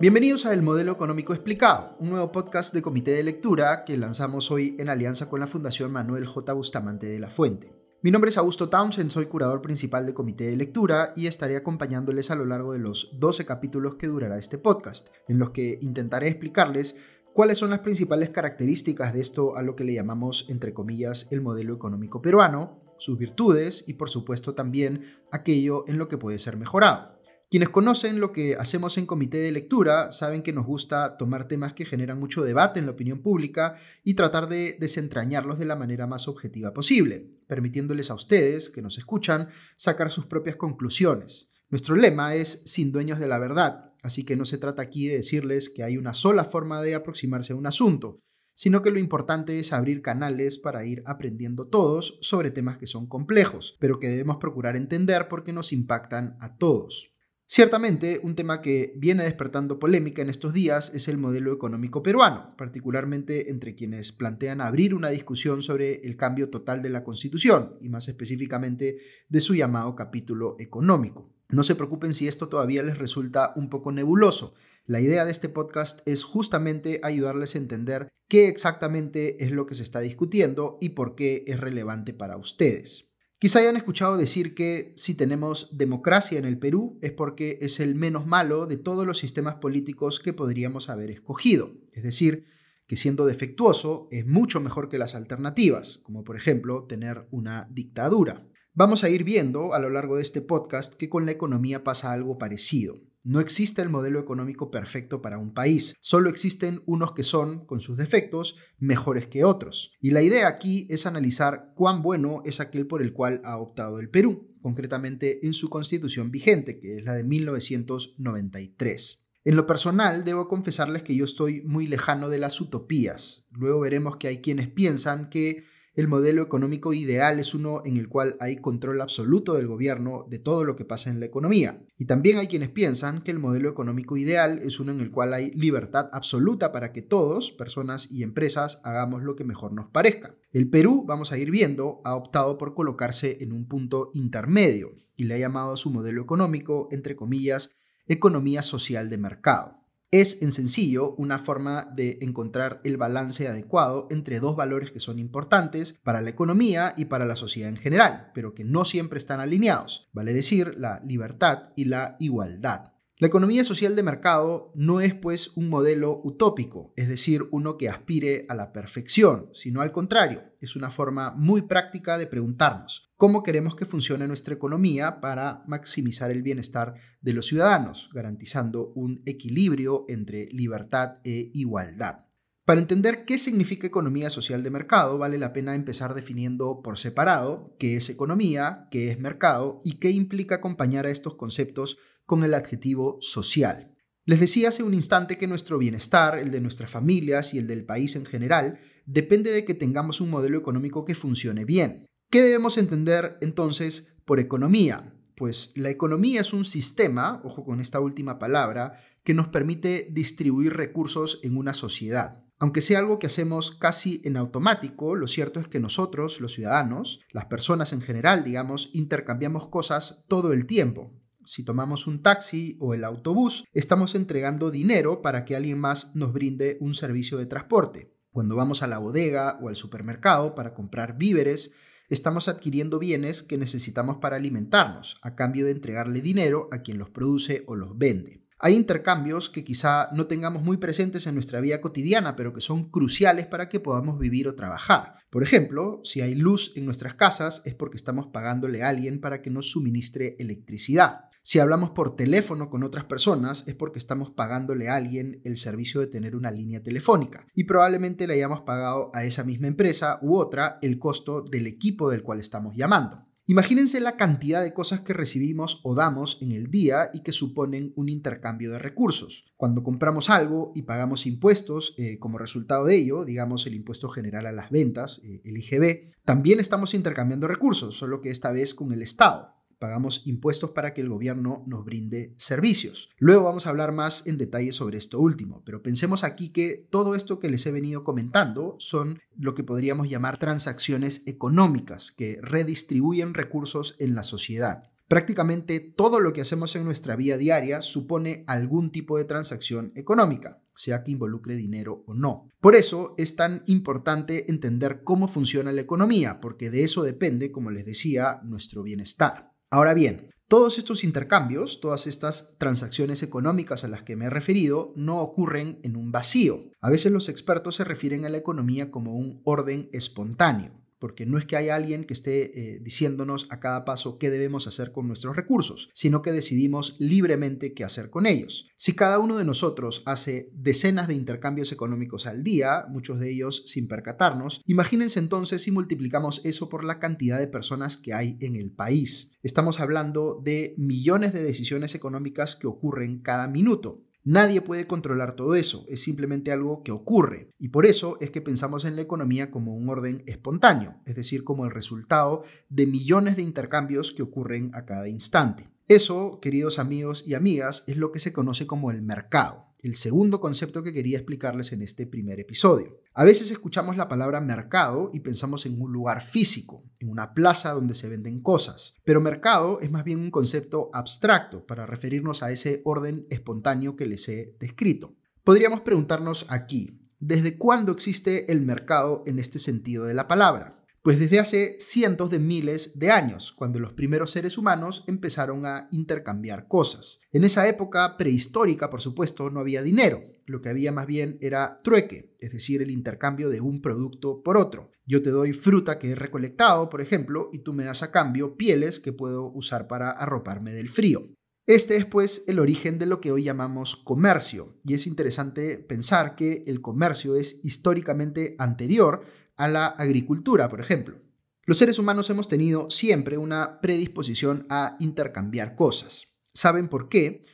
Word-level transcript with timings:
Bienvenidos 0.00 0.46
a 0.46 0.54
El 0.54 0.62
Modelo 0.62 0.92
Económico 0.92 1.34
Explicado, 1.34 1.94
un 1.98 2.08
nuevo 2.08 2.32
podcast 2.32 2.72
de 2.72 2.80
comité 2.80 3.10
de 3.10 3.22
lectura 3.22 3.84
que 3.84 3.98
lanzamos 3.98 4.50
hoy 4.50 4.74
en 4.78 4.88
alianza 4.88 5.28
con 5.28 5.40
la 5.40 5.46
Fundación 5.46 5.92
Manuel 5.92 6.24
J. 6.24 6.54
Bustamante 6.54 7.06
de 7.06 7.18
la 7.18 7.28
Fuente. 7.28 7.74
Mi 8.00 8.10
nombre 8.10 8.30
es 8.30 8.38
Augusto 8.38 8.70
Townsend, 8.70 9.10
soy 9.10 9.26
curador 9.26 9.60
principal 9.60 10.06
de 10.06 10.14
comité 10.14 10.44
de 10.44 10.56
lectura 10.56 11.12
y 11.16 11.26
estaré 11.26 11.54
acompañándoles 11.54 12.30
a 12.30 12.34
lo 12.34 12.46
largo 12.46 12.72
de 12.72 12.78
los 12.78 13.10
12 13.20 13.44
capítulos 13.44 13.96
que 13.96 14.06
durará 14.06 14.38
este 14.38 14.56
podcast, 14.56 15.08
en 15.28 15.38
los 15.38 15.50
que 15.50 15.78
intentaré 15.82 16.28
explicarles 16.28 16.96
cuáles 17.34 17.58
son 17.58 17.68
las 17.68 17.80
principales 17.80 18.30
características 18.30 19.12
de 19.12 19.20
esto 19.20 19.54
a 19.54 19.60
lo 19.60 19.76
que 19.76 19.84
le 19.84 19.92
llamamos, 19.92 20.46
entre 20.48 20.72
comillas, 20.72 21.28
el 21.30 21.42
modelo 21.42 21.74
económico 21.74 22.22
peruano, 22.22 22.80
sus 22.96 23.18
virtudes 23.18 23.84
y 23.86 23.94
por 23.94 24.08
supuesto 24.08 24.54
también 24.54 25.04
aquello 25.30 25.84
en 25.88 25.98
lo 25.98 26.08
que 26.08 26.16
puede 26.16 26.38
ser 26.38 26.56
mejorado. 26.56 27.19
Quienes 27.50 27.70
conocen 27.70 28.20
lo 28.20 28.30
que 28.30 28.54
hacemos 28.54 28.96
en 28.96 29.06
comité 29.06 29.38
de 29.38 29.50
lectura 29.50 30.12
saben 30.12 30.42
que 30.42 30.52
nos 30.52 30.66
gusta 30.66 31.16
tomar 31.16 31.48
temas 31.48 31.72
que 31.72 31.84
generan 31.84 32.20
mucho 32.20 32.44
debate 32.44 32.78
en 32.78 32.86
la 32.86 32.92
opinión 32.92 33.22
pública 33.22 33.74
y 34.04 34.14
tratar 34.14 34.48
de 34.48 34.76
desentrañarlos 34.78 35.58
de 35.58 35.64
la 35.64 35.74
manera 35.74 36.06
más 36.06 36.28
objetiva 36.28 36.72
posible, 36.72 37.28
permitiéndoles 37.48 38.08
a 38.08 38.14
ustedes, 38.14 38.70
que 38.70 38.82
nos 38.82 38.98
escuchan, 38.98 39.48
sacar 39.74 40.12
sus 40.12 40.26
propias 40.26 40.54
conclusiones. 40.54 41.50
Nuestro 41.70 41.96
lema 41.96 42.36
es 42.36 42.62
sin 42.66 42.92
dueños 42.92 43.18
de 43.18 43.26
la 43.26 43.40
verdad, 43.40 43.94
así 44.04 44.24
que 44.24 44.36
no 44.36 44.44
se 44.44 44.58
trata 44.58 44.82
aquí 44.82 45.08
de 45.08 45.16
decirles 45.16 45.70
que 45.70 45.82
hay 45.82 45.96
una 45.96 46.14
sola 46.14 46.44
forma 46.44 46.80
de 46.82 46.94
aproximarse 46.94 47.52
a 47.52 47.56
un 47.56 47.66
asunto, 47.66 48.20
sino 48.54 48.80
que 48.80 48.92
lo 48.92 49.00
importante 49.00 49.58
es 49.58 49.72
abrir 49.72 50.02
canales 50.02 50.56
para 50.56 50.84
ir 50.84 51.02
aprendiendo 51.04 51.66
todos 51.66 52.16
sobre 52.20 52.52
temas 52.52 52.78
que 52.78 52.86
son 52.86 53.08
complejos, 53.08 53.76
pero 53.80 53.98
que 53.98 54.08
debemos 54.08 54.36
procurar 54.36 54.76
entender 54.76 55.26
porque 55.26 55.52
nos 55.52 55.72
impactan 55.72 56.36
a 56.38 56.56
todos. 56.56 57.10
Ciertamente, 57.52 58.20
un 58.22 58.36
tema 58.36 58.62
que 58.62 58.92
viene 58.94 59.24
despertando 59.24 59.80
polémica 59.80 60.22
en 60.22 60.30
estos 60.30 60.54
días 60.54 60.94
es 60.94 61.08
el 61.08 61.18
modelo 61.18 61.52
económico 61.52 62.00
peruano, 62.00 62.54
particularmente 62.56 63.50
entre 63.50 63.74
quienes 63.74 64.12
plantean 64.12 64.60
abrir 64.60 64.94
una 64.94 65.08
discusión 65.08 65.60
sobre 65.60 65.94
el 66.06 66.16
cambio 66.16 66.48
total 66.48 66.80
de 66.80 66.90
la 66.90 67.02
Constitución 67.02 67.74
y 67.80 67.88
más 67.88 68.06
específicamente 68.06 68.98
de 69.28 69.40
su 69.40 69.56
llamado 69.56 69.96
capítulo 69.96 70.54
económico. 70.60 71.28
No 71.48 71.64
se 71.64 71.74
preocupen 71.74 72.14
si 72.14 72.28
esto 72.28 72.48
todavía 72.48 72.84
les 72.84 72.98
resulta 72.98 73.52
un 73.56 73.68
poco 73.68 73.90
nebuloso. 73.90 74.54
La 74.86 75.00
idea 75.00 75.24
de 75.24 75.32
este 75.32 75.48
podcast 75.48 76.06
es 76.06 76.22
justamente 76.22 77.00
ayudarles 77.02 77.56
a 77.56 77.58
entender 77.58 78.08
qué 78.28 78.46
exactamente 78.46 79.42
es 79.44 79.50
lo 79.50 79.66
que 79.66 79.74
se 79.74 79.82
está 79.82 79.98
discutiendo 79.98 80.78
y 80.80 80.90
por 80.90 81.16
qué 81.16 81.42
es 81.48 81.58
relevante 81.58 82.14
para 82.14 82.36
ustedes. 82.36 83.09
Quizá 83.40 83.60
hayan 83.60 83.76
escuchado 83.78 84.18
decir 84.18 84.54
que 84.54 84.92
si 84.96 85.14
tenemos 85.14 85.74
democracia 85.74 86.38
en 86.38 86.44
el 86.44 86.58
Perú 86.58 86.98
es 87.00 87.12
porque 87.12 87.56
es 87.62 87.80
el 87.80 87.94
menos 87.94 88.26
malo 88.26 88.66
de 88.66 88.76
todos 88.76 89.06
los 89.06 89.16
sistemas 89.16 89.54
políticos 89.54 90.20
que 90.20 90.34
podríamos 90.34 90.90
haber 90.90 91.10
escogido. 91.10 91.72
Es 91.94 92.02
decir, 92.02 92.44
que 92.86 92.96
siendo 92.96 93.24
defectuoso 93.24 94.08
es 94.10 94.26
mucho 94.26 94.60
mejor 94.60 94.90
que 94.90 94.98
las 94.98 95.14
alternativas, 95.14 95.96
como 96.02 96.22
por 96.22 96.36
ejemplo 96.36 96.84
tener 96.84 97.28
una 97.30 97.66
dictadura. 97.70 98.46
Vamos 98.74 99.04
a 99.04 99.08
ir 99.08 99.24
viendo 99.24 99.72
a 99.72 99.78
lo 99.78 99.88
largo 99.88 100.16
de 100.16 100.22
este 100.22 100.42
podcast 100.42 100.92
que 100.92 101.08
con 101.08 101.24
la 101.24 101.32
economía 101.32 101.82
pasa 101.82 102.12
algo 102.12 102.36
parecido. 102.36 102.96
No 103.22 103.40
existe 103.40 103.82
el 103.82 103.90
modelo 103.90 104.18
económico 104.18 104.70
perfecto 104.70 105.20
para 105.20 105.36
un 105.36 105.52
país, 105.52 105.94
solo 106.00 106.30
existen 106.30 106.82
unos 106.86 107.12
que 107.12 107.22
son, 107.22 107.66
con 107.66 107.80
sus 107.80 107.98
defectos, 107.98 108.56
mejores 108.78 109.26
que 109.26 109.44
otros. 109.44 109.92
Y 110.00 110.10
la 110.10 110.22
idea 110.22 110.48
aquí 110.48 110.86
es 110.88 111.04
analizar 111.04 111.72
cuán 111.74 112.00
bueno 112.02 112.40
es 112.46 112.60
aquel 112.60 112.86
por 112.86 113.02
el 113.02 113.12
cual 113.12 113.42
ha 113.44 113.58
optado 113.58 114.00
el 114.00 114.08
Perú, 114.08 114.56
concretamente 114.62 115.46
en 115.46 115.52
su 115.52 115.68
constitución 115.68 116.30
vigente, 116.30 116.80
que 116.80 116.96
es 116.96 117.04
la 117.04 117.14
de 117.14 117.24
1993. 117.24 119.26
En 119.44 119.56
lo 119.56 119.66
personal, 119.66 120.24
debo 120.24 120.48
confesarles 120.48 121.02
que 121.02 121.14
yo 121.14 121.24
estoy 121.24 121.62
muy 121.62 121.86
lejano 121.86 122.28
de 122.28 122.38
las 122.38 122.60
utopías. 122.60 123.46
Luego 123.50 123.80
veremos 123.80 124.16
que 124.16 124.28
hay 124.28 124.42
quienes 124.42 124.68
piensan 124.68 125.30
que 125.30 125.64
el 126.00 126.08
modelo 126.08 126.42
económico 126.42 126.94
ideal 126.94 127.38
es 127.38 127.54
uno 127.54 127.82
en 127.84 127.98
el 127.98 128.08
cual 128.08 128.36
hay 128.40 128.56
control 128.56 129.02
absoluto 129.02 129.54
del 129.54 129.66
gobierno 129.66 130.24
de 130.28 130.38
todo 130.38 130.64
lo 130.64 130.74
que 130.74 130.86
pasa 130.86 131.10
en 131.10 131.20
la 131.20 131.26
economía. 131.26 131.82
Y 131.98 132.06
también 132.06 132.38
hay 132.38 132.46
quienes 132.46 132.70
piensan 132.70 133.22
que 133.22 133.30
el 133.30 133.38
modelo 133.38 133.68
económico 133.68 134.16
ideal 134.16 134.60
es 134.62 134.80
uno 134.80 134.92
en 134.92 135.00
el 135.00 135.10
cual 135.10 135.34
hay 135.34 135.50
libertad 135.50 136.08
absoluta 136.12 136.72
para 136.72 136.92
que 136.92 137.02
todos, 137.02 137.52
personas 137.52 138.10
y 138.10 138.22
empresas, 138.22 138.80
hagamos 138.82 139.22
lo 139.22 139.36
que 139.36 139.44
mejor 139.44 139.72
nos 139.72 139.90
parezca. 139.90 140.34
El 140.52 140.70
Perú, 140.70 141.04
vamos 141.06 141.32
a 141.32 141.38
ir 141.38 141.50
viendo, 141.50 142.00
ha 142.04 142.14
optado 142.14 142.56
por 142.56 142.74
colocarse 142.74 143.36
en 143.42 143.52
un 143.52 143.68
punto 143.68 144.10
intermedio 144.14 144.94
y 145.16 145.24
le 145.24 145.34
ha 145.34 145.38
llamado 145.38 145.74
a 145.74 145.76
su 145.76 145.90
modelo 145.90 146.22
económico, 146.22 146.88
entre 146.92 147.14
comillas, 147.14 147.74
economía 148.06 148.62
social 148.62 149.10
de 149.10 149.18
mercado. 149.18 149.76
Es, 150.12 150.42
en 150.42 150.50
sencillo, 150.50 151.14
una 151.18 151.38
forma 151.38 151.84
de 151.84 152.18
encontrar 152.20 152.80
el 152.82 152.96
balance 152.96 153.46
adecuado 153.46 154.08
entre 154.10 154.40
dos 154.40 154.56
valores 154.56 154.90
que 154.90 154.98
son 154.98 155.20
importantes 155.20 156.00
para 156.02 156.20
la 156.20 156.30
economía 156.30 156.94
y 156.96 157.04
para 157.04 157.24
la 157.24 157.36
sociedad 157.36 157.70
en 157.70 157.76
general, 157.76 158.32
pero 158.34 158.52
que 158.52 158.64
no 158.64 158.84
siempre 158.84 159.18
están 159.18 159.38
alineados, 159.38 160.08
vale 160.12 160.32
decir, 160.32 160.74
la 160.76 161.00
libertad 161.06 161.70
y 161.76 161.84
la 161.84 162.16
igualdad. 162.18 162.92
La 163.20 163.26
economía 163.26 163.64
social 163.64 163.96
de 163.96 164.02
mercado 164.02 164.72
no 164.74 165.02
es 165.02 165.12
pues 165.12 165.54
un 165.54 165.68
modelo 165.68 166.22
utópico, 166.24 166.94
es 166.96 167.06
decir, 167.06 167.46
uno 167.50 167.76
que 167.76 167.90
aspire 167.90 168.46
a 168.48 168.54
la 168.54 168.72
perfección, 168.72 169.50
sino 169.52 169.82
al 169.82 169.92
contrario, 169.92 170.42
es 170.58 170.74
una 170.74 170.90
forma 170.90 171.32
muy 171.32 171.60
práctica 171.60 172.16
de 172.16 172.26
preguntarnos 172.26 173.12
cómo 173.18 173.42
queremos 173.42 173.76
que 173.76 173.84
funcione 173.84 174.26
nuestra 174.26 174.54
economía 174.54 175.20
para 175.20 175.64
maximizar 175.66 176.30
el 176.30 176.42
bienestar 176.42 176.94
de 177.20 177.34
los 177.34 177.44
ciudadanos, 177.44 178.08
garantizando 178.14 178.90
un 178.94 179.22
equilibrio 179.26 180.06
entre 180.08 180.46
libertad 180.46 181.18
e 181.22 181.50
igualdad. 181.52 182.24
Para 182.64 182.80
entender 182.80 183.26
qué 183.26 183.36
significa 183.36 183.86
economía 183.86 184.30
social 184.30 184.62
de 184.62 184.70
mercado, 184.70 185.18
vale 185.18 185.36
la 185.36 185.52
pena 185.52 185.74
empezar 185.74 186.14
definiendo 186.14 186.80
por 186.82 186.98
separado 186.98 187.76
qué 187.78 187.96
es 187.96 188.08
economía, 188.08 188.86
qué 188.90 189.10
es 189.10 189.18
mercado 189.18 189.82
y 189.84 189.98
qué 189.98 190.10
implica 190.10 190.54
acompañar 190.54 191.04
a 191.04 191.10
estos 191.10 191.34
conceptos 191.34 191.98
con 192.30 192.44
el 192.44 192.54
adjetivo 192.54 193.18
social. 193.20 193.92
Les 194.24 194.38
decía 194.38 194.68
hace 194.68 194.84
un 194.84 194.94
instante 194.94 195.36
que 195.36 195.48
nuestro 195.48 195.78
bienestar, 195.78 196.38
el 196.38 196.52
de 196.52 196.60
nuestras 196.60 196.88
familias 196.88 197.54
y 197.54 197.58
el 197.58 197.66
del 197.66 197.84
país 197.84 198.14
en 198.14 198.24
general, 198.24 198.78
depende 199.04 199.50
de 199.50 199.64
que 199.64 199.74
tengamos 199.74 200.20
un 200.20 200.30
modelo 200.30 200.56
económico 200.56 201.04
que 201.04 201.16
funcione 201.16 201.64
bien. 201.64 202.06
¿Qué 202.30 202.40
debemos 202.40 202.78
entender 202.78 203.36
entonces 203.40 204.14
por 204.24 204.38
economía? 204.38 205.12
Pues 205.34 205.72
la 205.74 205.90
economía 205.90 206.42
es 206.42 206.52
un 206.52 206.64
sistema, 206.64 207.40
ojo 207.42 207.64
con 207.64 207.80
esta 207.80 207.98
última 207.98 208.38
palabra, 208.38 209.00
que 209.24 209.34
nos 209.34 209.48
permite 209.48 210.06
distribuir 210.12 210.74
recursos 210.74 211.40
en 211.42 211.56
una 211.56 211.74
sociedad. 211.74 212.44
Aunque 212.60 212.80
sea 212.80 213.00
algo 213.00 213.18
que 213.18 213.26
hacemos 213.26 213.72
casi 213.72 214.22
en 214.22 214.36
automático, 214.36 215.16
lo 215.16 215.26
cierto 215.26 215.58
es 215.58 215.66
que 215.66 215.80
nosotros, 215.80 216.40
los 216.40 216.52
ciudadanos, 216.52 217.22
las 217.32 217.46
personas 217.46 217.92
en 217.92 218.02
general, 218.02 218.44
digamos, 218.44 218.90
intercambiamos 218.92 219.66
cosas 219.66 220.24
todo 220.28 220.52
el 220.52 220.66
tiempo. 220.66 221.19
Si 221.44 221.64
tomamos 221.64 222.06
un 222.06 222.22
taxi 222.22 222.76
o 222.80 222.94
el 222.94 223.04
autobús, 223.04 223.64
estamos 223.72 224.14
entregando 224.14 224.70
dinero 224.70 225.22
para 225.22 225.44
que 225.44 225.56
alguien 225.56 225.78
más 225.78 226.14
nos 226.14 226.32
brinde 226.32 226.76
un 226.80 226.94
servicio 226.94 227.38
de 227.38 227.46
transporte. 227.46 228.14
Cuando 228.30 228.56
vamos 228.56 228.82
a 228.82 228.86
la 228.86 228.98
bodega 228.98 229.58
o 229.62 229.68
al 229.68 229.76
supermercado 229.76 230.54
para 230.54 230.74
comprar 230.74 231.16
víveres, 231.16 231.72
estamos 232.08 232.48
adquiriendo 232.48 232.98
bienes 232.98 233.42
que 233.42 233.58
necesitamos 233.58 234.18
para 234.18 234.36
alimentarnos, 234.36 235.16
a 235.22 235.34
cambio 235.34 235.64
de 235.64 235.72
entregarle 235.72 236.20
dinero 236.20 236.68
a 236.72 236.82
quien 236.82 236.98
los 236.98 237.10
produce 237.10 237.64
o 237.66 237.74
los 237.74 237.96
vende. 237.96 238.40
Hay 238.62 238.74
intercambios 238.74 239.48
que 239.48 239.64
quizá 239.64 240.10
no 240.12 240.26
tengamos 240.26 240.62
muy 240.62 240.76
presentes 240.76 241.26
en 241.26 241.32
nuestra 241.32 241.62
vida 241.62 241.80
cotidiana, 241.80 242.36
pero 242.36 242.52
que 242.52 242.60
son 242.60 242.90
cruciales 242.90 243.46
para 243.46 243.70
que 243.70 243.80
podamos 243.80 244.18
vivir 244.18 244.48
o 244.48 244.54
trabajar. 244.54 245.14
Por 245.30 245.42
ejemplo, 245.42 246.02
si 246.04 246.20
hay 246.20 246.34
luz 246.34 246.72
en 246.76 246.84
nuestras 246.84 247.14
casas 247.14 247.62
es 247.64 247.74
porque 247.74 247.96
estamos 247.96 248.26
pagándole 248.26 248.82
a 248.82 248.88
alguien 248.90 249.22
para 249.22 249.40
que 249.40 249.48
nos 249.48 249.70
suministre 249.70 250.36
electricidad. 250.38 251.29
Si 251.50 251.58
hablamos 251.58 251.90
por 251.90 252.14
teléfono 252.14 252.70
con 252.70 252.84
otras 252.84 253.06
personas 253.06 253.66
es 253.66 253.74
porque 253.74 253.98
estamos 253.98 254.30
pagándole 254.30 254.88
a 254.88 254.94
alguien 254.94 255.40
el 255.42 255.56
servicio 255.56 256.00
de 256.00 256.06
tener 256.06 256.36
una 256.36 256.52
línea 256.52 256.80
telefónica 256.80 257.44
y 257.56 257.64
probablemente 257.64 258.28
le 258.28 258.34
hayamos 258.34 258.60
pagado 258.60 259.10
a 259.14 259.24
esa 259.24 259.42
misma 259.42 259.66
empresa 259.66 260.20
u 260.22 260.36
otra 260.36 260.78
el 260.80 261.00
costo 261.00 261.42
del 261.42 261.66
equipo 261.66 262.08
del 262.08 262.22
cual 262.22 262.38
estamos 262.38 262.76
llamando. 262.76 263.26
Imagínense 263.46 264.00
la 264.00 264.16
cantidad 264.16 264.62
de 264.62 264.72
cosas 264.72 265.00
que 265.00 265.12
recibimos 265.12 265.80
o 265.82 265.96
damos 265.96 266.38
en 266.40 266.52
el 266.52 266.70
día 266.70 267.10
y 267.12 267.24
que 267.24 267.32
suponen 267.32 267.92
un 267.96 268.08
intercambio 268.08 268.70
de 268.70 268.78
recursos. 268.78 269.52
Cuando 269.56 269.82
compramos 269.82 270.30
algo 270.30 270.70
y 270.76 270.82
pagamos 270.82 271.26
impuestos 271.26 271.96
eh, 271.98 272.20
como 272.20 272.38
resultado 272.38 272.84
de 272.84 272.94
ello, 272.94 273.24
digamos 273.24 273.66
el 273.66 273.74
impuesto 273.74 274.08
general 274.08 274.46
a 274.46 274.52
las 274.52 274.70
ventas, 274.70 275.20
eh, 275.24 275.40
el 275.44 275.56
IGB, 275.56 276.12
también 276.24 276.60
estamos 276.60 276.94
intercambiando 276.94 277.48
recursos, 277.48 277.98
solo 277.98 278.20
que 278.20 278.30
esta 278.30 278.52
vez 278.52 278.72
con 278.72 278.92
el 278.92 279.02
Estado 279.02 279.59
pagamos 279.80 280.26
impuestos 280.26 280.70
para 280.70 280.94
que 280.94 281.00
el 281.00 281.08
gobierno 281.08 281.64
nos 281.66 281.84
brinde 281.84 282.34
servicios. 282.36 283.08
Luego 283.18 283.44
vamos 283.44 283.66
a 283.66 283.70
hablar 283.70 283.90
más 283.90 284.26
en 284.26 284.38
detalle 284.38 284.70
sobre 284.70 284.98
esto 284.98 285.18
último, 285.18 285.62
pero 285.64 285.82
pensemos 285.82 286.22
aquí 286.22 286.50
que 286.50 286.86
todo 286.90 287.16
esto 287.16 287.40
que 287.40 287.48
les 287.48 287.66
he 287.66 287.72
venido 287.72 288.04
comentando 288.04 288.76
son 288.78 289.18
lo 289.36 289.54
que 289.54 289.64
podríamos 289.64 290.08
llamar 290.08 290.38
transacciones 290.38 291.22
económicas 291.26 292.12
que 292.12 292.38
redistribuyen 292.42 293.34
recursos 293.34 293.96
en 293.98 294.14
la 294.14 294.22
sociedad. 294.22 294.84
Prácticamente 295.08 295.80
todo 295.80 296.20
lo 296.20 296.32
que 296.32 296.42
hacemos 296.42 296.76
en 296.76 296.84
nuestra 296.84 297.16
vida 297.16 297.36
diaria 297.36 297.80
supone 297.80 298.44
algún 298.46 298.92
tipo 298.92 299.18
de 299.18 299.24
transacción 299.24 299.90
económica, 299.96 300.62
sea 300.72 301.02
que 301.02 301.10
involucre 301.10 301.56
dinero 301.56 302.04
o 302.06 302.14
no. 302.14 302.48
Por 302.60 302.76
eso 302.76 303.16
es 303.18 303.34
tan 303.34 303.64
importante 303.66 304.48
entender 304.50 305.02
cómo 305.02 305.26
funciona 305.26 305.72
la 305.72 305.80
economía, 305.80 306.40
porque 306.40 306.70
de 306.70 306.84
eso 306.84 307.02
depende, 307.02 307.50
como 307.50 307.72
les 307.72 307.86
decía, 307.86 308.40
nuestro 308.44 308.84
bienestar. 308.84 309.49
Ahora 309.70 309.94
bien, 309.94 310.30
todos 310.48 310.78
estos 310.78 311.04
intercambios, 311.04 311.80
todas 311.80 312.08
estas 312.08 312.56
transacciones 312.58 313.22
económicas 313.22 313.84
a 313.84 313.88
las 313.88 314.02
que 314.02 314.16
me 314.16 314.26
he 314.26 314.30
referido, 314.30 314.92
no 314.96 315.20
ocurren 315.20 315.78
en 315.84 315.96
un 315.96 316.10
vacío. 316.10 316.72
A 316.80 316.90
veces 316.90 317.12
los 317.12 317.28
expertos 317.28 317.76
se 317.76 317.84
refieren 317.84 318.24
a 318.24 318.30
la 318.30 318.38
economía 318.38 318.90
como 318.90 319.14
un 319.14 319.40
orden 319.44 319.88
espontáneo 319.92 320.80
porque 321.00 321.26
no 321.26 321.38
es 321.38 321.46
que 321.46 321.56
haya 321.56 321.74
alguien 321.74 322.04
que 322.04 322.14
esté 322.14 322.74
eh, 322.74 322.78
diciéndonos 322.80 323.48
a 323.50 323.58
cada 323.58 323.84
paso 323.84 324.18
qué 324.18 324.30
debemos 324.30 324.68
hacer 324.68 324.92
con 324.92 325.08
nuestros 325.08 325.34
recursos, 325.34 325.90
sino 325.94 326.22
que 326.22 326.30
decidimos 326.30 326.94
libremente 327.00 327.74
qué 327.74 327.82
hacer 327.82 328.10
con 328.10 328.26
ellos. 328.26 328.68
Si 328.76 328.94
cada 328.94 329.18
uno 329.18 329.36
de 329.38 329.44
nosotros 329.44 330.02
hace 330.06 330.50
decenas 330.52 331.08
de 331.08 331.14
intercambios 331.14 331.72
económicos 331.72 332.26
al 332.26 332.44
día, 332.44 332.84
muchos 332.88 333.18
de 333.18 333.30
ellos 333.32 333.64
sin 333.66 333.88
percatarnos, 333.88 334.62
imagínense 334.66 335.18
entonces 335.18 335.62
si 335.62 335.72
multiplicamos 335.72 336.42
eso 336.44 336.68
por 336.68 336.84
la 336.84 336.98
cantidad 337.00 337.38
de 337.38 337.48
personas 337.48 337.96
que 337.96 338.12
hay 338.12 338.36
en 338.40 338.54
el 338.54 338.70
país. 338.70 339.32
Estamos 339.42 339.80
hablando 339.80 340.40
de 340.44 340.74
millones 340.76 341.32
de 341.32 341.42
decisiones 341.42 341.94
económicas 341.94 342.56
que 342.56 342.66
ocurren 342.66 343.20
cada 343.20 343.48
minuto. 343.48 344.02
Nadie 344.22 344.60
puede 344.60 344.86
controlar 344.86 345.34
todo 345.34 345.54
eso, 345.54 345.86
es 345.88 346.02
simplemente 346.02 346.52
algo 346.52 346.82
que 346.82 346.92
ocurre. 346.92 347.50
Y 347.58 347.68
por 347.68 347.86
eso 347.86 348.18
es 348.20 348.30
que 348.30 348.42
pensamos 348.42 348.84
en 348.84 348.96
la 348.96 349.02
economía 349.02 349.50
como 349.50 349.74
un 349.74 349.88
orden 349.88 350.22
espontáneo, 350.26 350.96
es 351.06 351.16
decir, 351.16 351.42
como 351.42 351.64
el 351.64 351.70
resultado 351.70 352.42
de 352.68 352.86
millones 352.86 353.36
de 353.36 353.42
intercambios 353.42 354.12
que 354.12 354.22
ocurren 354.22 354.70
a 354.74 354.84
cada 354.84 355.08
instante. 355.08 355.70
Eso, 355.88 356.38
queridos 356.40 356.78
amigos 356.78 357.26
y 357.26 357.34
amigas, 357.34 357.82
es 357.86 357.96
lo 357.96 358.12
que 358.12 358.20
se 358.20 358.32
conoce 358.32 358.66
como 358.66 358.90
el 358.90 359.02
mercado 359.02 359.69
el 359.82 359.96
segundo 359.96 360.40
concepto 360.40 360.82
que 360.82 360.92
quería 360.92 361.18
explicarles 361.18 361.72
en 361.72 361.82
este 361.82 362.06
primer 362.06 362.40
episodio. 362.40 363.00
A 363.14 363.24
veces 363.24 363.50
escuchamos 363.50 363.96
la 363.96 364.08
palabra 364.08 364.40
mercado 364.40 365.10
y 365.12 365.20
pensamos 365.20 365.66
en 365.66 365.80
un 365.80 365.92
lugar 365.92 366.22
físico, 366.22 366.84
en 366.98 367.08
una 367.08 367.34
plaza 367.34 367.72
donde 367.72 367.94
se 367.94 368.08
venden 368.08 368.40
cosas, 368.40 368.94
pero 369.04 369.20
mercado 369.20 369.80
es 369.80 369.90
más 369.90 370.04
bien 370.04 370.20
un 370.20 370.30
concepto 370.30 370.90
abstracto 370.92 371.66
para 371.66 371.86
referirnos 371.86 372.42
a 372.42 372.50
ese 372.50 372.82
orden 372.84 373.26
espontáneo 373.30 373.96
que 373.96 374.06
les 374.06 374.28
he 374.28 374.56
descrito. 374.60 375.14
Podríamos 375.44 375.80
preguntarnos 375.80 376.46
aquí, 376.48 377.00
¿desde 377.18 377.56
cuándo 377.56 377.92
existe 377.92 378.52
el 378.52 378.60
mercado 378.60 379.22
en 379.26 379.38
este 379.38 379.58
sentido 379.58 380.04
de 380.04 380.14
la 380.14 380.28
palabra? 380.28 380.79
Pues 381.02 381.18
desde 381.18 381.38
hace 381.38 381.76
cientos 381.80 382.30
de 382.30 382.38
miles 382.38 382.98
de 382.98 383.10
años, 383.10 383.52
cuando 383.52 383.80
los 383.80 383.94
primeros 383.94 384.32
seres 384.32 384.58
humanos 384.58 385.02
empezaron 385.06 385.64
a 385.64 385.88
intercambiar 385.92 386.68
cosas. 386.68 387.22
En 387.32 387.44
esa 387.44 387.66
época 387.66 388.18
prehistórica, 388.18 388.90
por 388.90 389.00
supuesto, 389.00 389.48
no 389.48 389.60
había 389.60 389.82
dinero. 389.82 390.20
Lo 390.44 390.60
que 390.60 390.68
había 390.68 390.92
más 390.92 391.06
bien 391.06 391.38
era 391.40 391.80
trueque, 391.82 392.36
es 392.38 392.52
decir, 392.52 392.82
el 392.82 392.90
intercambio 392.90 393.48
de 393.48 393.62
un 393.62 393.80
producto 393.80 394.42
por 394.42 394.58
otro. 394.58 394.90
Yo 395.06 395.22
te 395.22 395.30
doy 395.30 395.54
fruta 395.54 395.98
que 395.98 396.10
he 396.10 396.14
recolectado, 396.14 396.90
por 396.90 397.00
ejemplo, 397.00 397.48
y 397.50 397.60
tú 397.60 397.72
me 397.72 397.84
das 397.84 398.02
a 398.02 398.10
cambio 398.10 398.58
pieles 398.58 399.00
que 399.00 399.14
puedo 399.14 399.50
usar 399.52 399.88
para 399.88 400.10
arroparme 400.10 400.72
del 400.72 400.90
frío. 400.90 401.30
Este 401.70 401.96
es 401.96 402.04
pues 402.04 402.42
el 402.48 402.58
origen 402.58 402.98
de 402.98 403.06
lo 403.06 403.20
que 403.20 403.30
hoy 403.30 403.44
llamamos 403.44 403.94
comercio, 403.94 404.80
y 404.84 404.94
es 404.94 405.06
interesante 405.06 405.78
pensar 405.78 406.34
que 406.34 406.64
el 406.66 406.82
comercio 406.82 407.36
es 407.36 407.60
históricamente 407.62 408.56
anterior 408.58 409.24
a 409.56 409.68
la 409.68 409.86
agricultura, 409.86 410.68
por 410.68 410.80
ejemplo. 410.80 411.20
Los 411.66 411.78
seres 411.78 412.00
humanos 412.00 412.28
hemos 412.28 412.48
tenido 412.48 412.90
siempre 412.90 413.38
una 413.38 413.80
predisposición 413.80 414.66
a 414.68 414.96
intercambiar 414.98 415.76
cosas. 415.76 416.40
¿Saben 416.54 416.88
por 416.88 417.08
qué? 417.08 417.44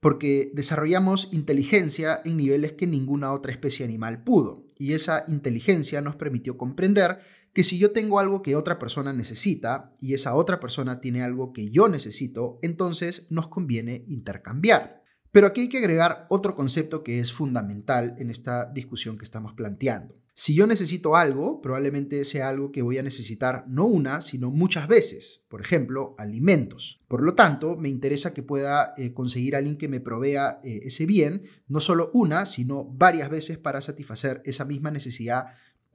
Porque 0.00 0.50
desarrollamos 0.54 1.28
inteligencia 1.30 2.22
en 2.24 2.38
niveles 2.38 2.72
que 2.72 2.86
ninguna 2.86 3.34
otra 3.34 3.52
especie 3.52 3.84
animal 3.84 4.24
pudo, 4.24 4.66
y 4.78 4.94
esa 4.94 5.26
inteligencia 5.28 6.00
nos 6.00 6.16
permitió 6.16 6.56
comprender 6.56 7.18
que 7.58 7.64
si 7.64 7.76
yo 7.76 7.90
tengo 7.90 8.20
algo 8.20 8.40
que 8.40 8.54
otra 8.54 8.78
persona 8.78 9.12
necesita 9.12 9.92
y 9.98 10.14
esa 10.14 10.36
otra 10.36 10.60
persona 10.60 11.00
tiene 11.00 11.24
algo 11.24 11.52
que 11.52 11.72
yo 11.72 11.88
necesito, 11.88 12.60
entonces 12.62 13.26
nos 13.30 13.48
conviene 13.48 14.04
intercambiar. 14.06 15.02
Pero 15.32 15.48
aquí 15.48 15.62
hay 15.62 15.68
que 15.68 15.78
agregar 15.78 16.28
otro 16.30 16.54
concepto 16.54 17.02
que 17.02 17.18
es 17.18 17.32
fundamental 17.32 18.14
en 18.18 18.30
esta 18.30 18.66
discusión 18.66 19.18
que 19.18 19.24
estamos 19.24 19.54
planteando. 19.54 20.14
Si 20.34 20.54
yo 20.54 20.68
necesito 20.68 21.16
algo, 21.16 21.60
probablemente 21.60 22.24
sea 22.24 22.48
algo 22.48 22.70
que 22.70 22.82
voy 22.82 22.98
a 22.98 23.02
necesitar 23.02 23.64
no 23.66 23.86
una, 23.86 24.20
sino 24.20 24.52
muchas 24.52 24.86
veces. 24.86 25.44
Por 25.48 25.60
ejemplo, 25.60 26.14
alimentos. 26.16 27.02
Por 27.08 27.24
lo 27.24 27.34
tanto, 27.34 27.74
me 27.74 27.88
interesa 27.88 28.32
que 28.34 28.44
pueda 28.44 28.94
eh, 28.96 29.12
conseguir 29.12 29.56
alguien 29.56 29.78
que 29.78 29.88
me 29.88 29.98
provea 29.98 30.60
eh, 30.62 30.82
ese 30.84 31.06
bien, 31.06 31.42
no 31.66 31.80
solo 31.80 32.12
una, 32.14 32.46
sino 32.46 32.84
varias 32.84 33.30
veces 33.30 33.58
para 33.58 33.80
satisfacer 33.80 34.42
esa 34.44 34.64
misma 34.64 34.92
necesidad 34.92 35.46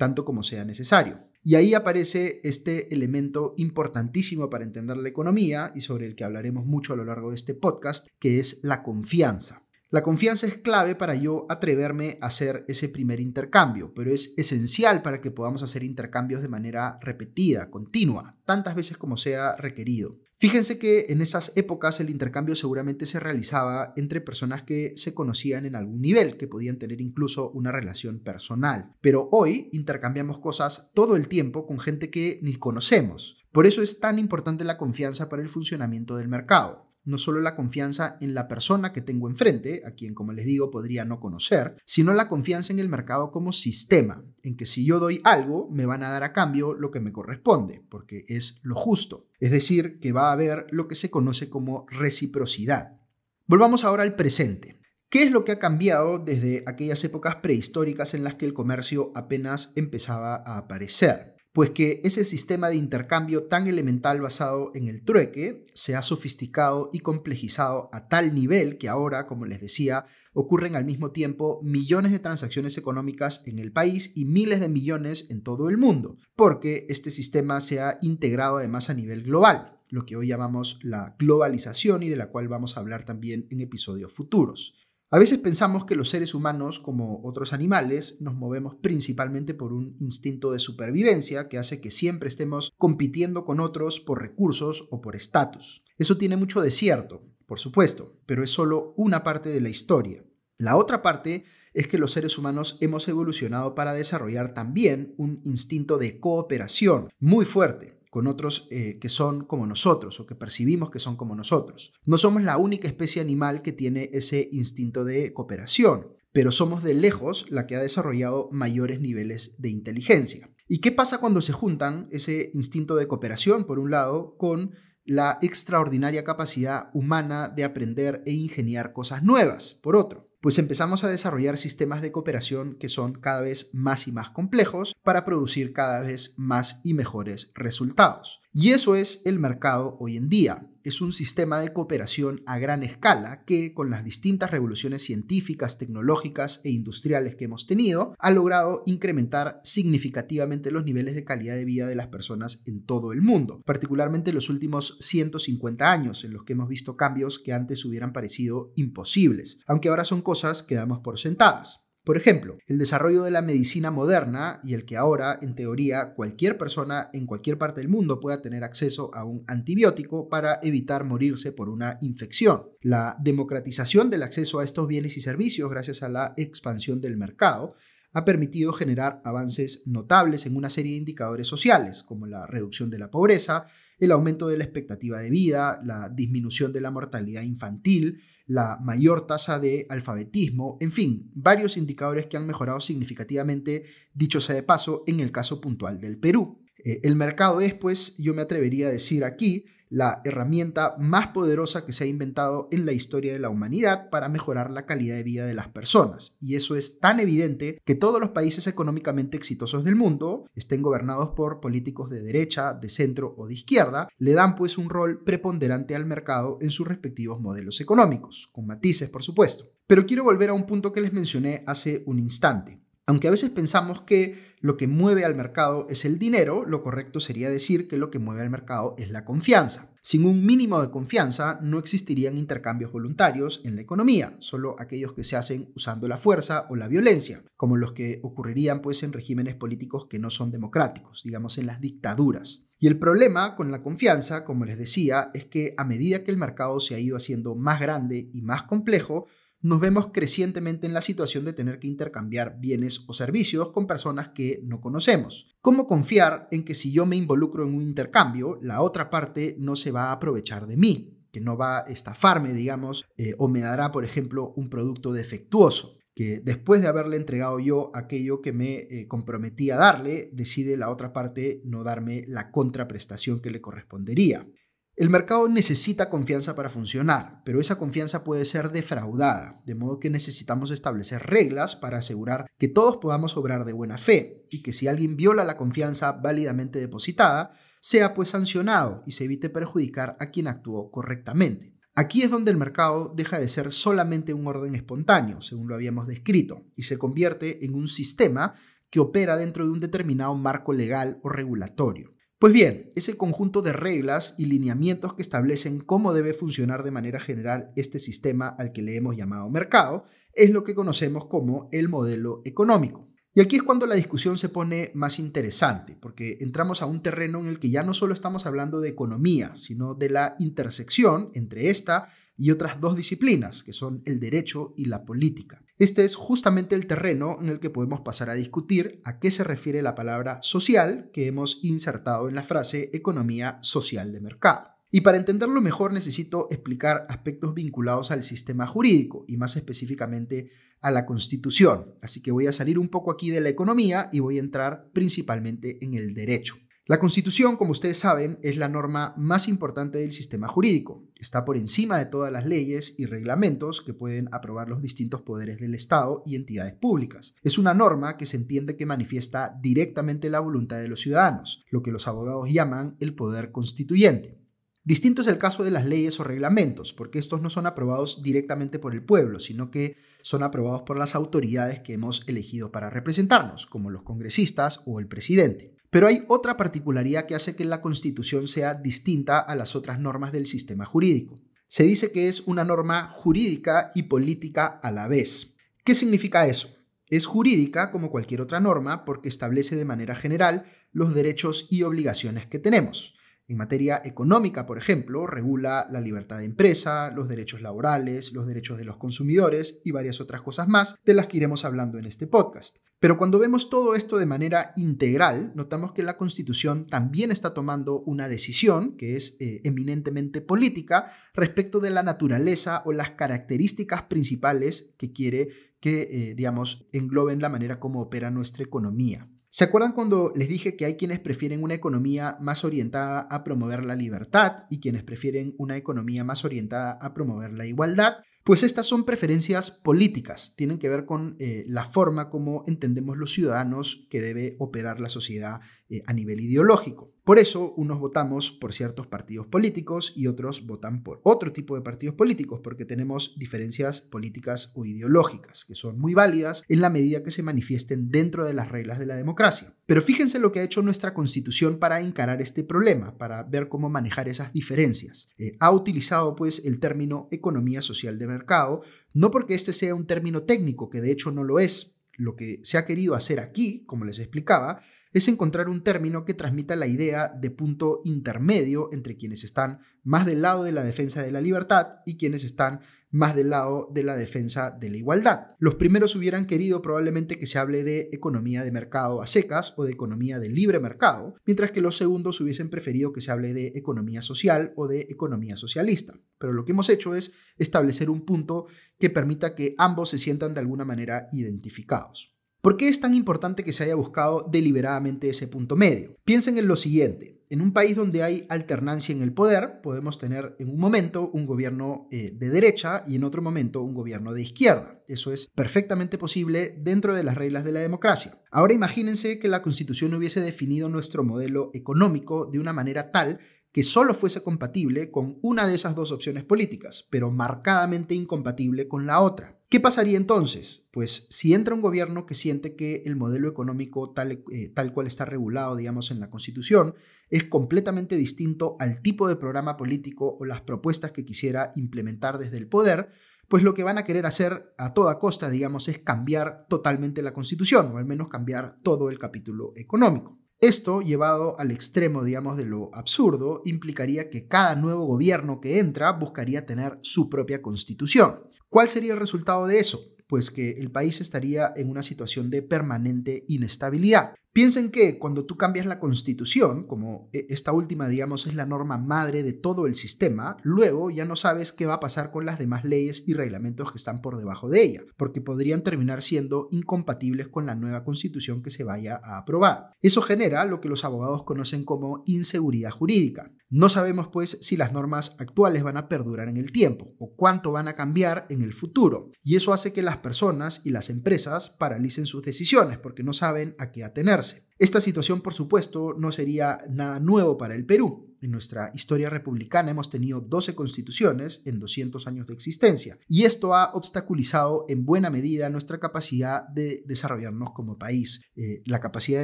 tanto 0.04 0.26
como 0.26 0.44
sea 0.44 0.66
necesario. 0.66 1.22
Y 1.46 1.56
ahí 1.56 1.74
aparece 1.74 2.42
este 2.44 2.94
elemento 2.94 3.54
importantísimo 3.56 4.50
para 4.50 4.66
entender 4.66 4.98
la 4.98 5.08
economía 5.08 5.72
y 5.74 5.80
sobre 5.80 6.06
el 6.06 6.14
que 6.14 6.26
hablaremos 6.26 6.66
mucho 6.66 6.92
a 6.92 6.98
lo 6.98 7.06
largo 7.06 7.30
de 7.30 7.36
este 7.36 7.54
podcast, 7.54 8.10
que 8.20 8.42
es 8.42 8.60
la 8.64 8.84
confianza. 8.84 9.64
La 9.92 10.04
confianza 10.04 10.46
es 10.46 10.58
clave 10.58 10.96
para 10.96 11.16
yo 11.16 11.46
atreverme 11.48 12.18
a 12.20 12.26
hacer 12.26 12.66
ese 12.68 12.90
primer 12.90 13.22
intercambio, 13.22 13.94
pero 13.96 14.12
es 14.12 14.34
esencial 14.36 15.02
para 15.04 15.22
que 15.22 15.32
podamos 15.32 15.64
hacer 15.64 15.84
intercambios 15.84 16.42
de 16.42 16.50
manera 16.50 16.98
repetida, 17.00 17.70
continua, 17.70 18.36
tantas 18.44 18.76
veces 18.76 18.98
como 18.98 19.16
sea 19.16 19.56
requerido. 19.56 20.20
Fíjense 20.44 20.78
que 20.78 21.06
en 21.08 21.22
esas 21.22 21.54
épocas 21.56 22.02
el 22.02 22.10
intercambio 22.10 22.58
seguramente 22.58 23.06
se 23.06 23.18
realizaba 23.18 23.94
entre 23.96 24.20
personas 24.20 24.64
que 24.64 24.92
se 24.98 25.14
conocían 25.14 25.66
en 25.66 25.78
algún 25.78 26.02
nivel, 26.02 26.36
que 26.36 26.50
podían 26.50 26.78
tener 26.78 27.00
incluso 27.00 27.50
una 27.52 27.72
relación 27.72 28.20
personal. 28.20 28.94
Pero 29.00 29.30
hoy 29.32 29.70
intercambiamos 29.72 30.40
cosas 30.40 30.92
todo 30.94 31.16
el 31.16 31.30
tiempo 31.30 31.66
con 31.66 31.80
gente 31.80 32.10
que 32.10 32.40
ni 32.42 32.56
conocemos. 32.56 33.42
Por 33.54 33.66
eso 33.66 33.82
es 33.82 34.02
tan 34.02 34.20
importante 34.20 34.66
la 34.66 34.78
confianza 34.78 35.30
para 35.30 35.42
el 35.42 35.48
funcionamiento 35.48 36.18
del 36.18 36.28
mercado 36.28 36.93
no 37.06 37.18
solo 37.18 37.42
la 37.42 37.56
confianza 37.56 38.18
en 38.22 38.34
la 38.34 38.48
persona 38.48 38.94
que 38.94 39.02
tengo 39.02 39.30
enfrente, 39.30 39.82
a 39.86 39.92
quien 39.92 40.14
como 40.14 40.34
les 40.34 40.46
digo 40.46 40.72
podría 40.72 41.06
no 41.06 41.20
conocer, 41.20 41.76
sino 41.86 42.14
la 42.14 42.30
confianza 42.30 42.74
en 42.74 42.80
el 42.80 42.90
mercado 42.90 43.32
como 43.32 43.52
sistema, 43.52 44.24
en 44.42 44.56
que 44.56 44.66
si 44.66 44.86
yo 44.86 45.00
doy 45.00 45.22
algo, 45.24 45.70
me 45.72 45.86
van 45.86 46.04
a 46.04 46.10
dar 46.10 46.24
a 46.24 46.34
cambio 46.34 46.74
lo 46.74 46.92
que 46.92 47.00
me 47.00 47.12
corresponde, 47.12 47.84
porque 47.90 48.26
es 48.28 48.60
lo 48.64 48.76
justo. 48.76 49.28
Es 49.40 49.52
decir, 49.52 50.00
que 50.00 50.12
va 50.12 50.30
a 50.30 50.34
haber 50.34 50.68
lo 50.72 50.88
que 50.88 50.96
se 50.96 51.12
conoce 51.12 51.50
como 51.50 51.86
reciprocidad. 51.90 53.00
Volvamos 53.46 53.84
ahora 53.84 54.04
al 54.04 54.16
presente. 54.16 54.80
¿Qué 55.10 55.24
es 55.24 55.32
lo 55.32 55.44
que 55.44 55.52
ha 55.52 55.60
cambiado 55.60 56.18
desde 56.18 56.64
aquellas 56.66 57.04
épocas 57.04 57.36
prehistóricas 57.36 58.14
en 58.16 58.24
las 58.24 58.36
que 58.36 58.46
el 58.46 58.54
comercio 58.54 59.12
apenas 59.14 59.72
empezaba 59.76 60.38
a 60.38 60.58
aparecer? 60.58 61.33
Pues 61.54 61.70
que 61.70 62.02
ese 62.04 62.26
sistema 62.26 62.70
de 62.70 62.76
intercambio 62.76 63.44
tan 63.44 63.68
elemental 63.68 64.20
basado 64.22 64.72
en 64.74 64.88
el 64.88 65.04
trueque 65.04 65.68
se 65.76 65.96
ha 65.96 66.02
sofisticado 66.02 66.90
y 66.92 67.00
complejizado 67.00 67.90
a 67.94 68.08
tal 68.10 68.34
nivel 68.34 68.80
que 68.80 68.90
ahora, 68.90 69.28
como 69.28 69.46
les 69.46 69.62
decía, 69.62 70.06
ocurren 70.34 70.76
al 70.76 70.84
mismo 70.84 71.12
tiempo 71.12 71.60
millones 71.62 72.12
de 72.12 72.18
transacciones 72.18 72.78
económicas 72.80 73.44
en 73.46 73.60
el 73.60 73.72
país 73.72 74.12
y 74.16 74.26
miles 74.26 74.60
de 74.60 74.68
millones 74.68 75.28
en 75.30 75.44
todo 75.44 75.70
el 75.70 75.78
mundo, 75.78 76.18
porque 76.36 76.88
este 76.90 77.12
sistema 77.12 77.62
se 77.62 77.80
ha 77.80 78.00
integrado 78.02 78.58
además 78.58 78.90
a 78.90 78.96
nivel 78.96 79.22
global, 79.22 79.80
lo 79.90 80.06
que 80.08 80.16
hoy 80.16 80.30
llamamos 80.30 80.80
la 80.82 81.16
globalización 81.20 82.02
y 82.02 82.10
de 82.10 82.18
la 82.18 82.32
cual 82.32 82.48
vamos 82.48 82.76
a 82.76 82.80
hablar 82.80 83.06
también 83.06 83.46
en 83.52 83.62
episodios 83.62 84.12
futuros. 84.12 84.83
A 85.14 85.20
veces 85.20 85.38
pensamos 85.38 85.86
que 85.86 85.96
los 85.96 86.10
seres 86.10 86.34
humanos, 86.34 86.80
como 86.80 87.22
otros 87.24 87.54
animales, 87.54 88.20
nos 88.20 88.34
movemos 88.34 88.78
principalmente 88.82 89.54
por 89.54 89.72
un 89.72 89.96
instinto 90.00 90.52
de 90.52 90.58
supervivencia 90.58 91.48
que 91.50 91.60
hace 91.60 91.80
que 91.80 91.92
siempre 91.92 92.30
estemos 92.30 92.72
compitiendo 92.80 93.46
con 93.46 93.60
otros 93.60 94.00
por 94.00 94.24
recursos 94.24 94.88
o 94.90 95.02
por 95.02 95.16
estatus. 95.16 95.86
Eso 96.00 96.18
tiene 96.18 96.36
mucho 96.36 96.62
de 96.62 96.72
cierto, 96.72 97.22
por 97.46 97.60
supuesto, 97.60 98.18
pero 98.26 98.44
es 98.44 98.50
solo 98.50 98.96
una 98.98 99.24
parte 99.24 99.50
de 99.50 99.62
la 99.62 99.70
historia. 99.70 100.26
La 100.58 100.78
otra 100.78 101.04
parte 101.04 101.46
es 101.76 101.88
que 101.88 102.00
los 102.00 102.12
seres 102.12 102.40
humanos 102.40 102.80
hemos 102.82 103.08
evolucionado 103.08 103.76
para 103.76 103.94
desarrollar 103.94 104.56
también 104.56 105.14
un 105.18 105.42
instinto 105.44 106.00
de 106.00 106.20
cooperación 106.20 107.10
muy 107.20 107.46
fuerte 107.46 108.03
con 108.14 108.28
otros 108.28 108.68
eh, 108.70 109.00
que 109.02 109.10
son 109.10 109.44
como 109.44 109.66
nosotros 109.66 110.20
o 110.20 110.28
que 110.28 110.36
percibimos 110.36 110.92
que 110.92 111.00
son 111.00 111.16
como 111.16 111.34
nosotros. 111.34 111.94
No 112.06 112.20
somos 112.20 112.44
la 112.44 112.58
única 112.58 112.88
especie 112.88 113.24
animal 113.24 113.64
que 113.64 113.72
tiene 113.72 114.12
ese 114.14 114.50
instinto 114.52 115.04
de 115.04 115.34
cooperación, 115.34 116.10
pero 116.32 116.52
somos 116.52 116.84
de 116.84 116.94
lejos 116.94 117.48
la 117.50 117.66
que 117.66 117.76
ha 117.76 117.82
desarrollado 117.82 118.50
mayores 118.52 119.02
niveles 119.02 119.56
de 119.58 119.70
inteligencia. 119.70 120.48
¿Y 120.68 120.78
qué 120.78 120.92
pasa 120.92 121.20
cuando 121.20 121.42
se 121.42 121.54
juntan 121.54 122.08
ese 122.12 122.52
instinto 122.54 122.96
de 122.96 123.08
cooperación, 123.08 123.64
por 123.64 123.80
un 123.80 123.90
lado, 123.90 124.38
con 124.38 124.76
la 125.06 125.40
extraordinaria 125.42 126.24
capacidad 126.24 126.92
humana 126.94 127.50
de 127.50 127.64
aprender 127.64 128.22
e 128.28 128.34
ingeniar 128.34 128.94
cosas 128.94 129.24
nuevas, 129.24 129.74
por 129.82 129.96
otro? 129.96 130.30
Pues 130.44 130.60
empezamos 130.60 131.06
a 131.06 131.10
desarrollar 131.10 131.58
sistemas 131.58 132.02
de 132.02 132.12
cooperación 132.12 132.76
que 132.76 132.90
son 132.90 133.14
cada 133.14 133.40
vez 133.40 133.70
más 133.72 134.10
y 134.10 134.12
más 134.12 134.30
complejos 134.30 134.94
para 135.02 135.24
producir 135.24 135.72
cada 135.72 136.02
vez 136.02 136.34
más 136.36 136.82
y 136.84 136.94
mejores 136.94 137.52
resultados. 137.56 138.42
Y 138.52 138.72
eso 138.72 138.98
es 138.98 139.22
el 139.24 139.40
mercado 139.40 139.96
hoy 140.02 140.18
en 140.18 140.28
día. 140.28 140.68
Es 140.84 141.02
un 141.02 141.12
sistema 141.12 141.60
de 141.60 141.74
cooperación 141.74 142.42
a 142.46 142.60
gran 142.60 142.84
escala 142.84 143.44
que, 143.46 143.74
con 143.74 143.90
las 143.90 144.04
distintas 144.04 144.52
revoluciones 144.52 145.02
científicas, 145.04 145.78
tecnológicas 145.78 146.62
e 146.64 146.72
industriales 146.72 147.36
que 147.36 147.46
hemos 147.46 147.68
tenido, 147.68 148.16
ha 148.20 148.32
logrado 148.32 148.84
incrementar 148.86 149.62
significativamente 149.64 150.72
los 150.72 150.84
niveles 150.84 151.16
de 151.16 151.24
calidad 151.24 151.56
de 151.56 151.66
vida 151.66 151.88
de 151.88 151.96
las 151.96 152.08
personas 152.08 152.64
en 152.66 152.86
todo 152.86 153.14
el 153.14 153.22
mundo, 153.22 153.62
particularmente 153.66 154.32
en 154.32 154.36
los 154.36 154.50
últimos 154.50 154.98
150 155.00 155.92
años, 155.92 156.24
en 156.24 156.34
los 156.34 156.44
que 156.44 156.54
hemos 156.54 156.68
visto 156.68 156.98
cambios 156.98 157.40
que 157.40 157.54
antes 157.54 157.86
hubieran 157.86 158.14
parecido 158.14 158.74
imposibles, 158.76 159.60
aunque 159.66 159.90
ahora 159.90 160.06
son 160.06 160.22
cosas 160.22 160.64
que 160.64 160.76
damos 160.76 161.00
por 161.00 161.20
sentadas. 161.20 161.83
Por 162.04 162.18
ejemplo, 162.18 162.58
el 162.68 162.78
desarrollo 162.78 163.24
de 163.24 163.32
la 163.32 163.42
medicina 163.42 163.90
moderna 163.90 164.60
y 164.62 164.74
el 164.74 164.84
que 164.84 164.98
ahora, 164.98 165.40
en 165.42 165.56
teoría, 165.56 166.14
cualquier 166.14 166.58
persona 166.58 167.10
en 167.14 167.26
cualquier 167.26 167.58
parte 167.58 167.80
del 167.80 167.88
mundo 167.88 168.20
pueda 168.20 168.42
tener 168.42 168.66
acceso 168.66 169.10
a 169.14 169.24
un 169.24 169.46
antibiótico 169.48 170.28
para 170.28 170.60
evitar 170.62 171.06
morirse 171.06 171.54
por 171.54 171.70
una 171.70 171.98
infección. 172.02 172.64
La 172.82 173.16
democratización 173.22 174.10
del 174.10 174.24
acceso 174.24 174.60
a 174.60 174.66
estos 174.66 174.86
bienes 174.86 175.16
y 175.16 175.22
servicios 175.22 175.72
gracias 175.72 176.04
a 176.04 176.10
la 176.10 176.34
expansión 176.36 177.00
del 177.00 177.16
mercado 177.16 177.76
ha 178.12 178.26
permitido 178.26 178.74
generar 178.74 179.22
avances 179.24 179.84
notables 179.86 180.46
en 180.46 180.56
una 180.56 180.70
serie 180.70 180.92
de 180.92 181.00
indicadores 181.00 181.48
sociales, 181.48 182.04
como 182.04 182.28
la 182.28 182.46
reducción 182.46 182.90
de 182.90 183.00
la 183.00 183.10
pobreza, 183.10 183.66
el 183.98 184.12
aumento 184.12 184.48
de 184.48 184.58
la 184.58 184.66
expectativa 184.66 185.20
de 185.20 185.30
vida, 185.30 185.80
la 185.84 186.10
disminución 186.10 186.74
de 186.74 186.82
la 186.82 186.92
mortalidad 186.92 187.44
infantil, 187.44 188.22
la 188.46 188.78
mayor 188.82 189.26
tasa 189.28 189.60
de 189.60 189.86
alfabetismo, 189.90 190.78
en 190.80 190.92
fin, 190.92 191.32
varios 191.34 191.78
indicadores 191.78 192.26
que 192.28 192.38
han 192.38 192.48
mejorado 192.48 192.80
significativamente, 192.80 193.84
dicho 194.14 194.42
sea 194.42 194.56
de 194.56 194.64
paso, 194.64 195.04
en 195.08 195.20
el 195.20 195.32
caso 195.32 195.62
puntual 195.62 196.00
del 196.00 196.18
Perú. 196.18 196.63
Eh, 196.84 197.00
el 197.04 197.16
mercado 197.16 197.62
es, 197.62 197.74
pues, 197.74 198.16
yo 198.18 198.34
me 198.34 198.42
atrevería 198.42 198.88
a 198.88 198.92
decir 198.92 199.24
aquí, 199.24 199.66
la 199.94 200.22
herramienta 200.26 200.96
más 200.98 201.28
poderosa 201.28 201.86
que 201.86 201.94
se 201.94 202.06
ha 202.06 202.08
inventado 202.08 202.68
en 202.72 202.88
la 202.88 202.94
historia 202.94 203.32
de 203.32 203.38
la 203.38 203.50
humanidad 203.50 204.10
para 204.10 204.28
mejorar 204.28 204.72
la 204.72 204.88
calidad 204.88 205.18
de 205.18 205.22
vida 205.22 205.46
de 205.46 205.54
las 205.54 205.68
personas. 205.68 206.36
Y 206.40 206.56
eso 206.56 206.76
es 206.76 207.00
tan 207.00 207.20
evidente 207.20 207.80
que 207.86 207.94
todos 207.94 208.20
los 208.20 208.32
países 208.32 208.66
económicamente 208.66 209.38
exitosos 209.38 209.84
del 209.84 209.96
mundo, 209.96 210.50
estén 210.56 210.82
gobernados 210.82 211.30
por 211.36 211.60
políticos 211.60 212.10
de 212.10 212.24
derecha, 212.24 212.74
de 212.74 212.90
centro 212.90 213.36
o 213.38 213.46
de 213.46 213.54
izquierda, 213.54 214.08
le 214.18 214.34
dan 214.34 214.56
pues 214.56 214.80
un 214.80 214.90
rol 214.90 215.24
preponderante 215.24 215.96
al 215.96 216.08
mercado 216.08 216.58
en 216.60 216.72
sus 216.72 216.88
respectivos 216.88 217.40
modelos 217.40 217.80
económicos, 217.80 218.50
con 218.52 218.66
matices 218.66 219.10
por 219.10 219.22
supuesto. 219.22 219.66
Pero 219.86 220.08
quiero 220.08 220.24
volver 220.24 220.50
a 220.50 220.54
un 220.54 220.66
punto 220.66 220.92
que 220.92 221.02
les 221.02 221.14
mencioné 221.14 221.64
hace 221.68 222.02
un 222.08 222.18
instante. 222.18 222.83
Aunque 223.06 223.28
a 223.28 223.32
veces 223.32 223.50
pensamos 223.50 224.04
que 224.04 224.54
lo 224.62 224.78
que 224.78 224.88
mueve 224.88 225.26
al 225.26 225.36
mercado 225.36 225.88
es 225.90 226.06
el 226.06 226.18
dinero, 226.18 226.64
lo 226.66 226.82
correcto 226.82 227.20
sería 227.20 227.50
decir 227.50 227.90
que 227.90 227.98
lo 227.98 228.10
que 228.10 228.20
mueve 228.20 228.44
al 228.44 228.50
mercado 228.50 228.96
es 228.98 229.12
la 229.12 229.26
confianza. 229.26 229.90
Sin 230.02 230.26
un 230.26 230.46
mínimo 230.46 230.82
de 230.82 230.90
confianza 230.90 231.60
no 231.62 231.80
existirían 231.80 232.38
intercambios 232.38 232.94
voluntarios 232.94 233.62
en 233.66 233.76
la 233.76 233.82
economía, 233.82 234.38
solo 234.40 234.78
aquellos 234.80 235.14
que 235.14 235.26
se 235.26 235.36
hacen 235.36 235.72
usando 235.76 236.08
la 236.08 236.18
fuerza 236.18 236.66
o 236.70 236.78
la 236.78 236.88
violencia, 236.88 237.44
como 237.58 237.76
los 237.76 237.92
que 237.92 238.22
ocurrirían 238.24 238.82
pues 238.82 239.04
en 239.04 239.12
regímenes 239.12 239.56
políticos 239.56 240.08
que 240.10 240.20
no 240.20 240.30
son 240.30 240.52
democráticos, 240.52 241.24
digamos 241.24 241.58
en 241.58 241.68
las 241.68 241.82
dictaduras. 241.82 242.68
Y 242.80 242.88
el 242.88 243.00
problema 243.00 243.56
con 243.56 243.72
la 243.72 243.82
confianza, 243.82 244.46
como 244.46 244.64
les 244.64 244.78
decía, 244.78 245.30
es 245.34 245.46
que 245.46 245.74
a 245.78 245.86
medida 245.86 246.24
que 246.24 246.32
el 246.32 246.38
mercado 246.38 246.80
se 246.80 246.96
ha 246.96 247.00
ido 247.00 247.18
haciendo 247.18 247.56
más 247.56 247.80
grande 247.80 248.30
y 248.34 248.42
más 248.42 248.64
complejo, 248.64 249.28
nos 249.64 249.80
vemos 249.80 250.10
crecientemente 250.14 250.86
en 250.86 250.94
la 250.94 251.02
situación 251.02 251.46
de 251.46 251.54
tener 251.54 251.80
que 251.80 251.88
intercambiar 251.88 252.60
bienes 252.60 253.06
o 253.08 253.14
servicios 253.14 253.72
con 253.72 253.88
personas 253.88 254.30
que 254.30 254.60
no 254.64 254.82
conocemos. 254.82 255.56
¿Cómo 255.62 255.88
confiar 255.88 256.48
en 256.52 256.64
que 256.64 256.76
si 256.76 256.92
yo 256.92 257.06
me 257.06 257.16
involucro 257.16 257.66
en 257.66 257.74
un 257.74 257.82
intercambio, 257.82 258.60
la 258.62 258.82
otra 258.82 259.10
parte 259.10 259.56
no 259.58 259.76
se 259.76 259.92
va 259.92 260.10
a 260.10 260.12
aprovechar 260.12 260.68
de 260.68 260.78
mí? 260.78 261.10
que 261.32 261.42
no 261.42 261.58
va 261.58 261.80
a 261.80 261.82
estafarme, 261.90 262.54
digamos, 262.54 263.06
eh, 263.18 263.34
o 263.40 263.48
me 263.48 263.62
dará, 263.62 263.92
por 263.92 264.06
ejemplo, 264.06 264.54
un 264.56 264.70
producto 264.70 265.12
defectuoso 265.12 265.98
que 266.16 266.40
después 266.40 266.82
de 266.82 266.88
haberle 266.88 267.18
entregado 267.18 267.60
yo 267.60 267.92
aquello 267.96 268.42
que 268.42 268.54
me 268.54 268.76
eh, 268.76 269.08
comprometí 269.08 269.72
a 269.72 269.78
darle, 269.78 270.30
decide 270.32 270.78
la 270.78 270.92
otra 270.92 271.12
parte 271.12 271.62
no 271.66 271.84
darme 271.84 272.24
la 272.28 272.52
contraprestación 272.52 273.40
que 273.40 273.50
le 273.50 273.62
correspondería. 273.62 274.48
El 274.96 275.10
mercado 275.10 275.50
necesita 275.50 276.08
confianza 276.08 276.56
para 276.56 276.70
funcionar, 276.70 277.42
pero 277.46 277.60
esa 277.60 277.80
confianza 277.80 278.24
puede 278.24 278.46
ser 278.46 278.72
defraudada, 278.72 279.60
de 279.66 279.74
modo 279.74 280.00
que 280.00 280.12
necesitamos 280.12 280.70
establecer 280.70 281.24
reglas 281.24 281.76
para 281.76 281.98
asegurar 281.98 282.46
que 282.60 282.68
todos 282.68 282.98
podamos 282.98 283.36
obrar 283.36 283.66
de 283.66 283.74
buena 283.74 283.98
fe 283.98 284.46
y 284.52 284.62
que 284.62 284.72
si 284.72 284.88
alguien 284.88 285.18
viola 285.18 285.46
la 285.46 285.58
confianza 285.58 286.12
válidamente 286.12 286.78
depositada, 286.78 287.54
sea 287.82 288.14
pues 288.14 288.30
sancionado 288.30 289.02
y 289.08 289.14
se 289.14 289.24
evite 289.24 289.50
perjudicar 289.50 290.16
a 290.20 290.30
quien 290.30 290.48
actuó 290.48 290.92
correctamente. 290.92 291.74
Aquí 291.96 292.22
es 292.22 292.30
donde 292.30 292.52
el 292.52 292.58
mercado 292.58 293.12
deja 293.16 293.40
de 293.40 293.48
ser 293.48 293.74
solamente 293.74 294.36
un 294.36 294.46
orden 294.46 294.76
espontáneo, 294.76 295.42
según 295.42 295.70
lo 295.70 295.76
habíamos 295.76 296.06
descrito, 296.06 296.68
y 296.76 296.84
se 296.84 297.00
convierte 297.00 297.66
en 297.66 297.74
un 297.74 297.88
sistema 297.88 298.54
que 298.92 299.00
opera 299.00 299.38
dentro 299.38 299.66
de 299.66 299.72
un 299.72 299.80
determinado 299.80 300.36
marco 300.36 300.72
legal 300.72 301.20
o 301.24 301.30
regulatorio. 301.30 302.14
Pues 302.44 302.52
bien, 302.52 302.90
ese 302.98 303.16
conjunto 303.16 303.62
de 303.62 303.72
reglas 303.72 304.36
y 304.38 304.48
lineamientos 304.48 305.14
que 305.14 305.22
establecen 305.22 305.80
cómo 305.80 306.14
debe 306.14 306.34
funcionar 306.34 306.84
de 306.84 306.92
manera 306.92 307.22
general 307.22 307.72
este 307.78 308.00
sistema 308.00 308.50
al 308.50 308.74
que 308.74 308.82
le 308.82 308.98
hemos 308.98 309.16
llamado 309.16 309.50
mercado 309.50 310.04
es 310.34 310.50
lo 310.50 310.66
que 310.66 310.76
conocemos 310.76 311.28
como 311.28 311.70
el 311.72 311.88
modelo 311.88 312.42
económico. 312.44 313.08
Y 313.34 313.40
aquí 313.40 313.56
es 313.56 313.64
cuando 313.64 313.86
la 313.86 313.96
discusión 313.96 314.38
se 314.38 314.50
pone 314.50 314.92
más 314.94 315.20
interesante, 315.20 315.98
porque 316.02 316.38
entramos 316.42 316.82
a 316.82 316.86
un 316.86 317.02
terreno 317.02 317.40
en 317.40 317.48
el 317.48 317.60
que 317.60 317.70
ya 317.70 317.82
no 317.82 317.94
solo 317.94 318.14
estamos 318.14 318.46
hablando 318.46 318.82
de 318.82 318.90
economía, 318.90 319.56
sino 319.56 319.96
de 319.96 320.10
la 320.10 320.36
intersección 320.38 321.30
entre 321.36 321.70
esta 321.70 322.10
y 322.38 322.52
otras 322.52 322.80
dos 322.80 322.96
disciplinas, 322.96 323.64
que 323.64 323.74
son 323.74 324.02
el 324.06 324.20
derecho 324.20 324.74
y 324.76 324.86
la 324.86 325.06
política. 325.06 325.64
Este 325.78 326.04
es 326.04 326.16
justamente 326.16 326.76
el 326.76 326.88
terreno 326.88 327.38
en 327.40 327.50
el 327.50 327.60
que 327.60 327.70
podemos 327.70 328.02
pasar 328.02 328.30
a 328.30 328.36
discutir 328.36 329.02
a 329.04 329.20
qué 329.20 329.32
se 329.32 329.44
refiere 329.44 329.82
la 329.82 329.96
palabra 329.96 330.40
social 330.42 331.10
que 331.14 331.28
hemos 331.28 331.60
insertado 331.64 332.30
en 332.30 332.36
la 332.36 332.44
frase 332.44 332.90
economía 332.94 333.60
social 333.62 334.12
de 334.12 334.22
mercado. 334.22 334.74
Y 334.96 335.02
para 335.02 335.18
entenderlo 335.18 335.60
mejor 335.60 335.92
necesito 335.92 336.48
explicar 336.52 337.08
aspectos 337.10 337.56
vinculados 337.56 338.12
al 338.12 338.22
sistema 338.22 338.68
jurídico 338.68 339.26
y 339.28 339.38
más 339.38 339.56
específicamente 339.56 340.52
a 340.82 340.92
la 340.92 341.08
constitución. 341.08 341.96
Así 342.04 342.22
que 342.22 342.32
voy 342.32 342.46
a 342.46 342.52
salir 342.52 342.78
un 342.78 342.90
poco 342.90 343.10
aquí 343.10 343.32
de 343.32 343.42
la 343.42 343.50
economía 343.50 344.10
y 344.12 344.20
voy 344.20 344.38
a 344.38 344.42
entrar 344.42 344.92
principalmente 344.94 345.84
en 345.84 345.96
el 345.96 346.14
derecho. 346.14 346.58
La 346.86 347.00
Constitución, 347.00 347.56
como 347.56 347.72
ustedes 347.72 347.98
saben, 347.98 348.40
es 348.44 348.58
la 348.58 348.68
norma 348.68 349.14
más 349.16 349.48
importante 349.48 350.00
del 350.00 350.12
sistema 350.12 350.50
jurídico. 350.50 351.08
Está 351.16 351.46
por 351.46 351.56
encima 351.56 351.98
de 351.98 352.08
todas 352.08 352.30
las 352.30 352.46
leyes 352.46 352.96
y 353.00 353.06
reglamentos 353.06 353.82
que 353.82 353.94
pueden 353.94 354.28
aprobar 354.34 354.68
los 354.68 354.82
distintos 354.82 355.22
poderes 355.22 355.62
del 355.62 355.76
Estado 355.76 356.24
y 356.26 356.36
entidades 356.36 356.74
públicas. 356.74 357.36
Es 357.42 357.58
una 357.58 357.74
norma 357.74 358.18
que 358.18 358.26
se 358.26 358.36
entiende 358.36 358.76
que 358.76 358.86
manifiesta 358.86 359.58
directamente 359.62 360.30
la 360.30 360.42
voluntad 360.42 360.80
de 360.80 360.90
los 360.90 361.00
ciudadanos, 361.00 361.64
lo 361.70 361.82
que 361.84 361.92
los 361.92 362.10
abogados 362.10 362.52
llaman 362.52 362.98
el 363.00 363.16
poder 363.16 363.54
constituyente. 363.54 364.44
Distinto 364.84 365.22
es 365.22 365.28
el 365.28 365.38
caso 365.38 365.64
de 365.64 365.72
las 365.72 365.86
leyes 365.86 366.20
o 366.20 366.26
reglamentos, 366.26 366.92
porque 366.92 367.18
estos 367.18 367.42
no 367.42 367.50
son 367.50 367.66
aprobados 367.66 368.22
directamente 368.24 368.78
por 368.78 368.94
el 368.94 369.06
pueblo, 369.06 369.40
sino 369.40 369.72
que 369.72 369.96
son 370.22 370.44
aprobados 370.44 370.82
por 370.82 370.98
las 370.98 371.16
autoridades 371.16 371.80
que 371.80 371.94
hemos 371.94 372.28
elegido 372.28 372.74
para 372.74 372.90
representarnos, 372.90 373.68
como 373.68 373.90
los 373.90 374.04
congresistas 374.04 374.82
o 374.86 375.00
el 375.00 375.08
presidente. 375.08 375.74
Pero 375.94 376.08
hay 376.08 376.24
otra 376.28 376.58
particularidad 376.58 377.28
que 377.28 377.36
hace 377.36 377.56
que 377.56 377.66
la 377.66 377.80
Constitución 377.80 378.48
sea 378.48 378.74
distinta 378.74 379.38
a 379.38 379.56
las 379.56 379.76
otras 379.76 380.00
normas 380.00 380.32
del 380.32 380.48
sistema 380.48 380.86
jurídico. 380.86 381.40
Se 381.68 381.84
dice 381.84 382.12
que 382.12 382.28
es 382.28 382.42
una 382.48 382.64
norma 382.64 383.10
jurídica 383.10 383.92
y 383.94 384.04
política 384.04 384.66
a 384.66 384.90
la 384.90 385.08
vez. 385.08 385.56
¿Qué 385.86 385.94
significa 385.94 386.48
eso? 386.48 386.76
Es 387.10 387.28
jurídica 387.28 387.92
como 387.92 388.10
cualquier 388.10 388.42
otra 388.42 388.60
norma 388.60 389.06
porque 389.06 389.30
establece 389.30 389.76
de 389.76 389.86
manera 389.86 390.16
general 390.16 390.66
los 390.94 391.14
derechos 391.14 391.68
y 391.70 391.84
obligaciones 391.84 392.48
que 392.48 392.58
tenemos. 392.58 393.14
En 393.48 393.58
materia 393.58 394.02
económica, 394.06 394.66
por 394.66 394.78
ejemplo, 394.78 395.28
regula 395.28 395.86
la 395.92 396.00
libertad 396.00 396.40
de 396.40 396.46
empresa, 396.46 397.12
los 397.12 397.28
derechos 397.28 397.62
laborales, 397.62 398.32
los 398.32 398.48
derechos 398.48 398.78
de 398.78 398.86
los 398.86 398.96
consumidores 398.96 399.82
y 399.84 399.92
varias 399.92 400.22
otras 400.22 400.42
cosas 400.42 400.70
más 400.70 400.96
de 401.04 401.14
las 401.14 401.28
que 401.28 401.38
iremos 401.38 401.66
hablando 401.66 401.98
en 401.98 402.06
este 402.06 402.26
podcast. 402.26 402.78
Pero 403.00 403.18
cuando 403.18 403.40
vemos 403.40 403.70
todo 403.70 403.96
esto 403.96 404.18
de 404.18 404.26
manera 404.26 404.72
integral, 404.78 405.52
notamos 405.56 405.92
que 405.92 406.04
la 406.04 406.16
Constitución 406.16 406.88
también 406.88 407.32
está 407.32 407.54
tomando 407.54 408.00
una 408.00 408.30
decisión, 408.30 408.96
que 408.96 409.18
es 409.18 409.36
eh, 409.42 409.60
eminentemente 409.66 410.40
política, 410.40 411.12
respecto 411.34 411.82
de 411.82 411.90
la 411.90 412.02
naturaleza 412.02 412.82
o 412.86 412.94
las 412.94 413.12
características 413.12 414.04
principales 414.04 414.96
que 414.98 415.12
quiere 415.12 415.50
que, 415.82 416.04
eh, 416.04 416.36
digamos, 416.36 416.88
engloben 416.94 417.42
la 417.42 417.50
manera 417.50 417.82
como 417.82 418.00
opera 418.00 418.32
nuestra 418.32 418.64
economía. 418.64 419.28
¿Se 419.56 419.66
acuerdan 419.66 419.92
cuando 419.92 420.32
les 420.36 420.50
dije 420.50 420.76
que 420.76 420.86
hay 420.86 420.98
quienes 420.98 421.20
prefieren 421.20 421.62
una 421.62 421.76
economía 421.76 422.38
más 422.42 422.66
orientada 422.66 423.28
a 423.30 423.44
promover 423.44 423.86
la 423.86 423.94
libertad 423.94 424.64
y 424.72 424.80
quienes 424.80 425.04
prefieren 425.04 425.54
una 425.60 425.78
economía 425.78 426.24
más 426.24 426.44
orientada 426.44 426.94
a 426.94 427.14
promover 427.14 427.52
la 427.54 427.68
igualdad? 427.68 428.16
Pues 428.44 428.64
estas 428.64 428.86
son 428.86 429.06
preferencias 429.06 429.72
políticas, 429.72 430.56
tienen 430.58 430.78
que 430.78 430.90
ver 430.90 431.06
con 431.06 431.38
eh, 431.40 431.64
la 431.68 431.86
forma 431.86 432.30
como 432.30 432.66
entendemos 432.68 433.18
los 433.18 433.32
ciudadanos 433.32 434.06
que 434.10 434.22
debe 434.22 434.58
operar 434.60 435.00
la 435.00 435.08
sociedad 435.08 435.62
eh, 435.90 436.02
a 436.08 436.14
nivel 436.14 436.42
ideológico. 436.42 437.14
Por 437.24 437.40
eso 437.40 437.74
unos 437.78 438.00
votamos 438.00 438.52
por 438.52 438.74
ciertos 438.74 439.08
partidos 439.08 439.48
políticos 439.48 440.12
y 440.16 440.28
otros 440.28 440.66
votan 440.66 441.04
por 441.04 441.22
otro 441.24 441.54
tipo 441.54 441.76
de 441.76 441.82
partidos 441.82 442.16
políticos, 442.16 442.60
porque 442.62 442.84
tenemos 442.84 443.36
diferencias 443.38 444.02
políticas 444.02 444.74
o 444.76 444.86
ideológicas, 444.86 445.64
que 445.64 445.76
son 445.76 446.00
muy 446.00 446.14
válidas 446.14 446.64
en 446.68 446.82
la 446.82 446.90
medida 446.90 447.24
que 447.24 447.32
se 447.32 447.44
manifiesten 447.44 448.10
dentro 448.10 448.46
de 448.46 448.54
las 448.54 448.72
reglas 448.72 449.00
de 449.00 449.06
la 449.06 449.16
democracia. 449.16 449.74
Pero 449.86 450.02
fíjense 450.02 450.40
lo 450.40 450.52
que 450.52 450.60
ha 450.60 450.64
hecho 450.64 450.82
nuestra 450.82 451.14
constitución 451.14 451.80
para 451.80 452.02
encarar 452.02 452.42
este 452.42 452.64
problema, 452.64 453.18
para 453.18 453.44
ver 453.44 453.70
cómo 453.70 453.90
manejar 453.90 454.28
esas 454.28 454.52
diferencias. 454.52 455.30
Eh, 455.38 455.56
ha 455.60 455.72
utilizado 455.72 456.36
pues 456.36 456.66
el 456.66 456.80
término 456.80 457.30
economía 457.32 457.82
social 457.82 458.20
de 458.20 458.28
mercado, 458.34 458.82
no 459.14 459.32
porque 459.32 459.56
este 459.56 459.74
sea 459.74 459.96
un 459.96 460.08
término 460.08 460.44
técnico, 460.44 460.90
que 460.90 461.02
de 461.02 461.12
hecho 461.12 461.32
no 461.32 461.44
lo 461.44 461.60
es. 461.60 462.02
Lo 462.16 462.36
que 462.36 462.60
se 462.64 462.78
ha 462.78 462.86
querido 462.86 463.16
hacer 463.16 463.40
aquí, 463.40 463.86
como 463.86 464.06
les 464.06 464.20
explicaba, 464.20 464.82
es 465.14 465.28
encontrar 465.28 465.70
un 465.70 465.84
término 465.84 466.26
que 466.26 466.34
transmita 466.34 466.76
la 466.76 466.88
idea 466.88 467.30
de 467.30 467.52
punto 467.52 468.02
intermedio 468.04 468.90
entre 468.92 469.16
quienes 469.16 469.44
están 469.44 469.80
más 470.04 470.26
del 470.26 470.42
lado 470.42 470.64
de 470.64 470.72
la 470.72 470.84
defensa 470.84 471.24
de 471.24 471.32
la 471.32 471.40
libertad 471.40 472.00
y 472.06 472.18
quienes 472.18 472.44
están 472.44 472.82
más 473.14 473.36
del 473.36 473.52
lado 473.52 473.90
de 473.94 474.04
la 474.04 474.18
defensa 474.18 474.72
de 474.72 474.90
la 474.90 474.98
igualdad. 474.98 475.52
Los 475.60 475.76
primeros 475.76 476.16
hubieran 476.16 476.48
querido 476.48 476.82
probablemente 476.82 477.38
que 477.38 477.46
se 477.46 477.60
hable 477.60 477.84
de 477.84 478.10
economía 478.12 478.64
de 478.64 478.72
mercado 478.72 479.22
a 479.22 479.28
secas 479.28 479.76
o 479.78 479.86
de 479.86 479.92
economía 479.92 480.40
de 480.40 480.50
libre 480.50 480.80
mercado, 480.80 481.36
mientras 481.46 481.70
que 481.70 481.80
los 481.80 481.96
segundos 481.96 482.42
hubiesen 482.42 482.72
preferido 482.72 483.14
que 483.14 483.22
se 483.22 483.32
hable 483.32 483.54
de 483.54 483.68
economía 483.76 484.24
social 484.24 484.74
o 484.76 484.88
de 484.88 485.02
economía 485.12 485.56
socialista. 485.58 486.20
Pero 486.40 486.54
lo 486.54 486.66
que 486.66 486.72
hemos 486.72 486.90
hecho 486.90 487.14
es 487.14 487.34
establecer 487.58 488.10
un 488.10 488.26
punto 488.26 488.66
que 488.98 489.12
permita 489.12 489.54
que 489.54 489.76
ambos 489.78 490.10
se 490.10 490.18
sientan 490.18 490.56
de 490.56 490.62
alguna 490.62 490.84
manera 490.84 491.30
identificados. 491.32 492.33
¿Por 492.64 492.78
qué 492.78 492.88
es 492.88 493.02
tan 493.02 493.14
importante 493.14 493.66
que 493.66 493.74
se 493.74 493.84
haya 493.84 493.96
buscado 493.96 494.48
deliberadamente 494.50 495.28
ese 495.28 495.50
punto 495.50 495.76
medio? 495.76 496.16
Piensen 496.24 496.58
en 496.58 496.66
lo 496.66 496.78
siguiente. 496.78 497.44
En 497.50 497.60
un 497.60 497.74
país 497.74 497.98
donde 497.98 498.24
hay 498.24 498.46
alternancia 498.48 499.14
en 499.14 499.22
el 499.22 499.34
poder, 499.34 499.82
podemos 499.82 500.18
tener 500.18 500.56
en 500.60 500.70
un 500.70 500.80
momento 500.80 501.30
un 501.34 501.46
gobierno 501.46 502.08
eh, 502.10 502.32
de 502.34 502.50
derecha 502.50 503.04
y 503.06 503.18
en 503.18 503.26
otro 503.26 503.42
momento 503.42 503.82
un 503.82 503.94
gobierno 503.94 504.34
de 504.34 504.44
izquierda. 504.44 505.04
Eso 505.10 505.34
es 505.34 505.48
perfectamente 505.54 506.18
posible 506.18 506.74
dentro 506.80 507.14
de 507.14 507.26
las 507.26 507.36
reglas 507.36 507.66
de 507.66 507.74
la 507.74 507.82
democracia. 507.82 508.42
Ahora 508.50 508.74
imagínense 508.74 509.40
que 509.40 509.50
la 509.50 509.62
Constitución 509.62 510.14
hubiese 510.14 510.40
definido 510.40 510.88
nuestro 510.88 511.26
modelo 511.26 511.70
económico 511.74 512.46
de 512.46 512.60
una 512.60 512.72
manera 512.72 513.12
tal 513.12 513.40
que 513.74 513.84
solo 513.84 514.14
fuese 514.14 514.42
compatible 514.42 515.12
con 515.12 515.38
una 515.42 515.68
de 515.68 515.74
esas 515.74 515.96
dos 515.96 516.14
opciones 516.14 516.46
políticas, 516.46 517.08
pero 517.10 517.30
marcadamente 517.30 518.16
incompatible 518.16 518.88
con 518.88 519.06
la 519.06 519.20
otra. 519.20 519.60
¿Qué 519.74 519.80
pasaría 519.80 520.18
entonces? 520.18 520.88
Pues 520.92 521.26
si 521.32 521.56
entra 521.56 521.74
un 521.74 521.82
gobierno 521.82 522.28
que 522.28 522.36
siente 522.36 522.76
que 522.76 523.02
el 523.08 523.16
modelo 523.16 523.50
económico 523.50 524.12
tal, 524.12 524.44
eh, 524.52 524.70
tal, 524.70 524.94
cual 524.94 525.08
está 525.08 525.26
regulado, 525.26 525.76
digamos, 525.76 526.12
en 526.12 526.20
la 526.20 526.30
Constitución, 526.30 526.94
es 527.32 527.46
completamente 527.46 528.16
distinto 528.16 528.76
al 528.80 529.02
tipo 529.02 529.28
de 529.28 529.36
programa 529.36 529.76
político 529.76 530.38
o 530.40 530.46
las 530.46 530.62
propuestas 530.62 531.12
que 531.12 531.26
quisiera 531.26 531.72
implementar 531.74 532.38
desde 532.38 532.58
el 532.58 532.68
poder, 532.68 533.10
pues 533.48 533.64
lo 533.64 533.74
que 533.74 533.82
van 533.82 533.98
a 533.98 534.04
querer 534.04 534.28
hacer 534.28 534.76
a 534.78 534.94
toda 534.94 535.18
costa, 535.18 535.50
digamos, 535.50 535.88
es 535.88 535.98
cambiar 535.98 536.68
totalmente 536.70 537.24
la 537.24 537.34
Constitución, 537.34 537.94
o 537.94 537.98
al 537.98 538.06
menos 538.06 538.30
cambiar 538.30 538.78
todo 538.84 539.10
el 539.10 539.18
capítulo 539.18 539.74
económico. 539.76 540.38
Esto, 540.64 541.02
llevado 541.02 541.60
al 541.60 541.72
extremo, 541.72 542.24
digamos, 542.24 542.56
de 542.56 542.64
lo 542.64 542.90
absurdo, 542.94 543.62
implicaría 543.66 544.30
que 544.30 544.48
cada 544.48 544.78
nuevo 544.78 545.04
gobierno 545.04 545.60
que 545.60 545.78
entra 545.78 546.14
buscaría 546.14 546.66
tener 546.66 547.00
su 547.02 547.30
propia 547.30 547.62
constitución. 547.62 548.40
¿Cuál 548.70 548.88
sería 548.88 549.12
el 549.12 549.20
resultado 549.20 549.68
de 549.68 549.80
eso? 549.80 550.00
Pues 550.26 550.52
que 550.52 550.70
el 550.72 550.90
país 550.90 551.20
estaría 551.20 551.74
en 551.76 551.90
una 551.90 552.02
situación 552.02 552.50
de 552.50 552.62
permanente 552.62 553.44
inestabilidad. 553.50 554.36
Piensen 554.54 554.92
que 554.92 555.18
cuando 555.18 555.48
tú 555.48 555.58
cambias 555.58 555.88
la 555.88 556.00
constitución, 556.00 556.86
como 556.86 557.28
e, 557.34 557.48
esta 557.50 557.72
última, 557.72 558.08
digamos, 558.08 558.46
es 558.46 558.54
la 558.54 558.68
norma 558.68 559.00
madre 559.00 559.42
de 559.42 559.54
todo 559.54 559.88
el 559.88 559.96
sistema, 559.96 560.58
luego 560.62 561.10
ya 561.10 561.26
no 561.26 561.36
sabes 561.36 561.74
qué 561.74 561.88
va 561.88 561.96
a 561.96 562.00
pasar 562.00 562.30
con 562.30 562.46
las 562.46 562.60
demás 562.60 562.84
leyes 562.84 563.24
y 563.26 563.34
reglamentos 563.34 563.92
que 563.92 563.98
están 563.98 564.22
por 564.22 564.38
debajo 564.38 564.70
de 564.70 564.84
ella, 564.84 565.02
porque 565.18 565.42
podrían 565.42 565.82
terminar 565.82 566.22
siendo 566.22 566.68
incompatibles 566.70 567.48
con 567.48 567.66
la 567.66 567.74
nueva 567.74 568.04
constitución 568.04 568.62
que 568.62 568.70
se 568.70 568.84
vaya 568.84 569.20
a 569.24 569.40
aprobar. 569.40 569.90
Eso 570.02 570.22
genera 570.22 570.66
lo 570.66 570.80
que 570.82 570.90
los 570.90 571.04
abogados 571.04 571.46
conocen 571.46 571.84
como 571.84 572.22
inseguridad 572.28 572.92
jurídica. 572.92 573.52
No 573.72 573.90
sabemos 573.90 574.28
pues 574.28 574.60
si 574.62 574.78
las 574.78 574.94
normas 574.94 575.36
actuales 575.40 575.82
van 575.82 575.98
a 575.98 576.08
perdurar 576.08 576.48
en 576.48 576.58
el 576.58 576.72
tiempo 576.72 577.16
o 577.18 577.34
cuánto 577.36 577.72
van 577.72 577.88
a 577.88 577.96
cambiar 577.96 578.46
en 578.50 578.62
el 578.62 578.72
futuro. 578.72 579.32
Y 579.42 579.56
eso 579.56 579.74
hace 579.74 579.94
que 579.94 580.04
las 580.04 580.18
personas 580.18 580.82
y 580.84 580.92
las 580.92 581.10
empresas 581.10 581.72
paralicen 581.72 582.28
sus 582.28 582.44
decisiones 582.44 583.00
porque 583.00 583.24
no 583.24 583.34
saben 583.34 583.74
a 583.80 583.92
qué 583.92 584.04
atenerse. 584.04 584.43
Esta 584.80 585.00
situación, 585.00 585.42
por 585.42 585.54
supuesto, 585.54 586.14
no 586.18 586.32
sería 586.32 586.80
nada 586.90 587.20
nuevo 587.20 587.58
para 587.58 587.76
el 587.76 587.86
Perú. 587.86 588.36
En 588.42 588.52
nuestra 588.52 588.92
historia 588.94 589.30
republicana 589.30 589.92
hemos 589.92 590.10
tenido 590.10 590.42
12 590.42 590.76
constituciones 590.76 591.62
en 591.66 591.80
200 591.80 592.28
años 592.28 592.46
de 592.46 592.54
existencia 592.54 593.18
y 593.30 593.46
esto 593.46 593.74
ha 593.74 593.94
obstaculizado 593.94 594.84
en 594.90 595.06
buena 595.06 595.30
medida 595.30 595.70
nuestra 595.70 596.00
capacidad 596.02 596.68
de 596.68 597.04
desarrollarnos 597.06 597.72
como 597.72 597.98
país. 597.98 598.42
Eh, 598.58 598.82
la 598.86 599.00
capacidad 599.00 599.40
de 599.40 599.44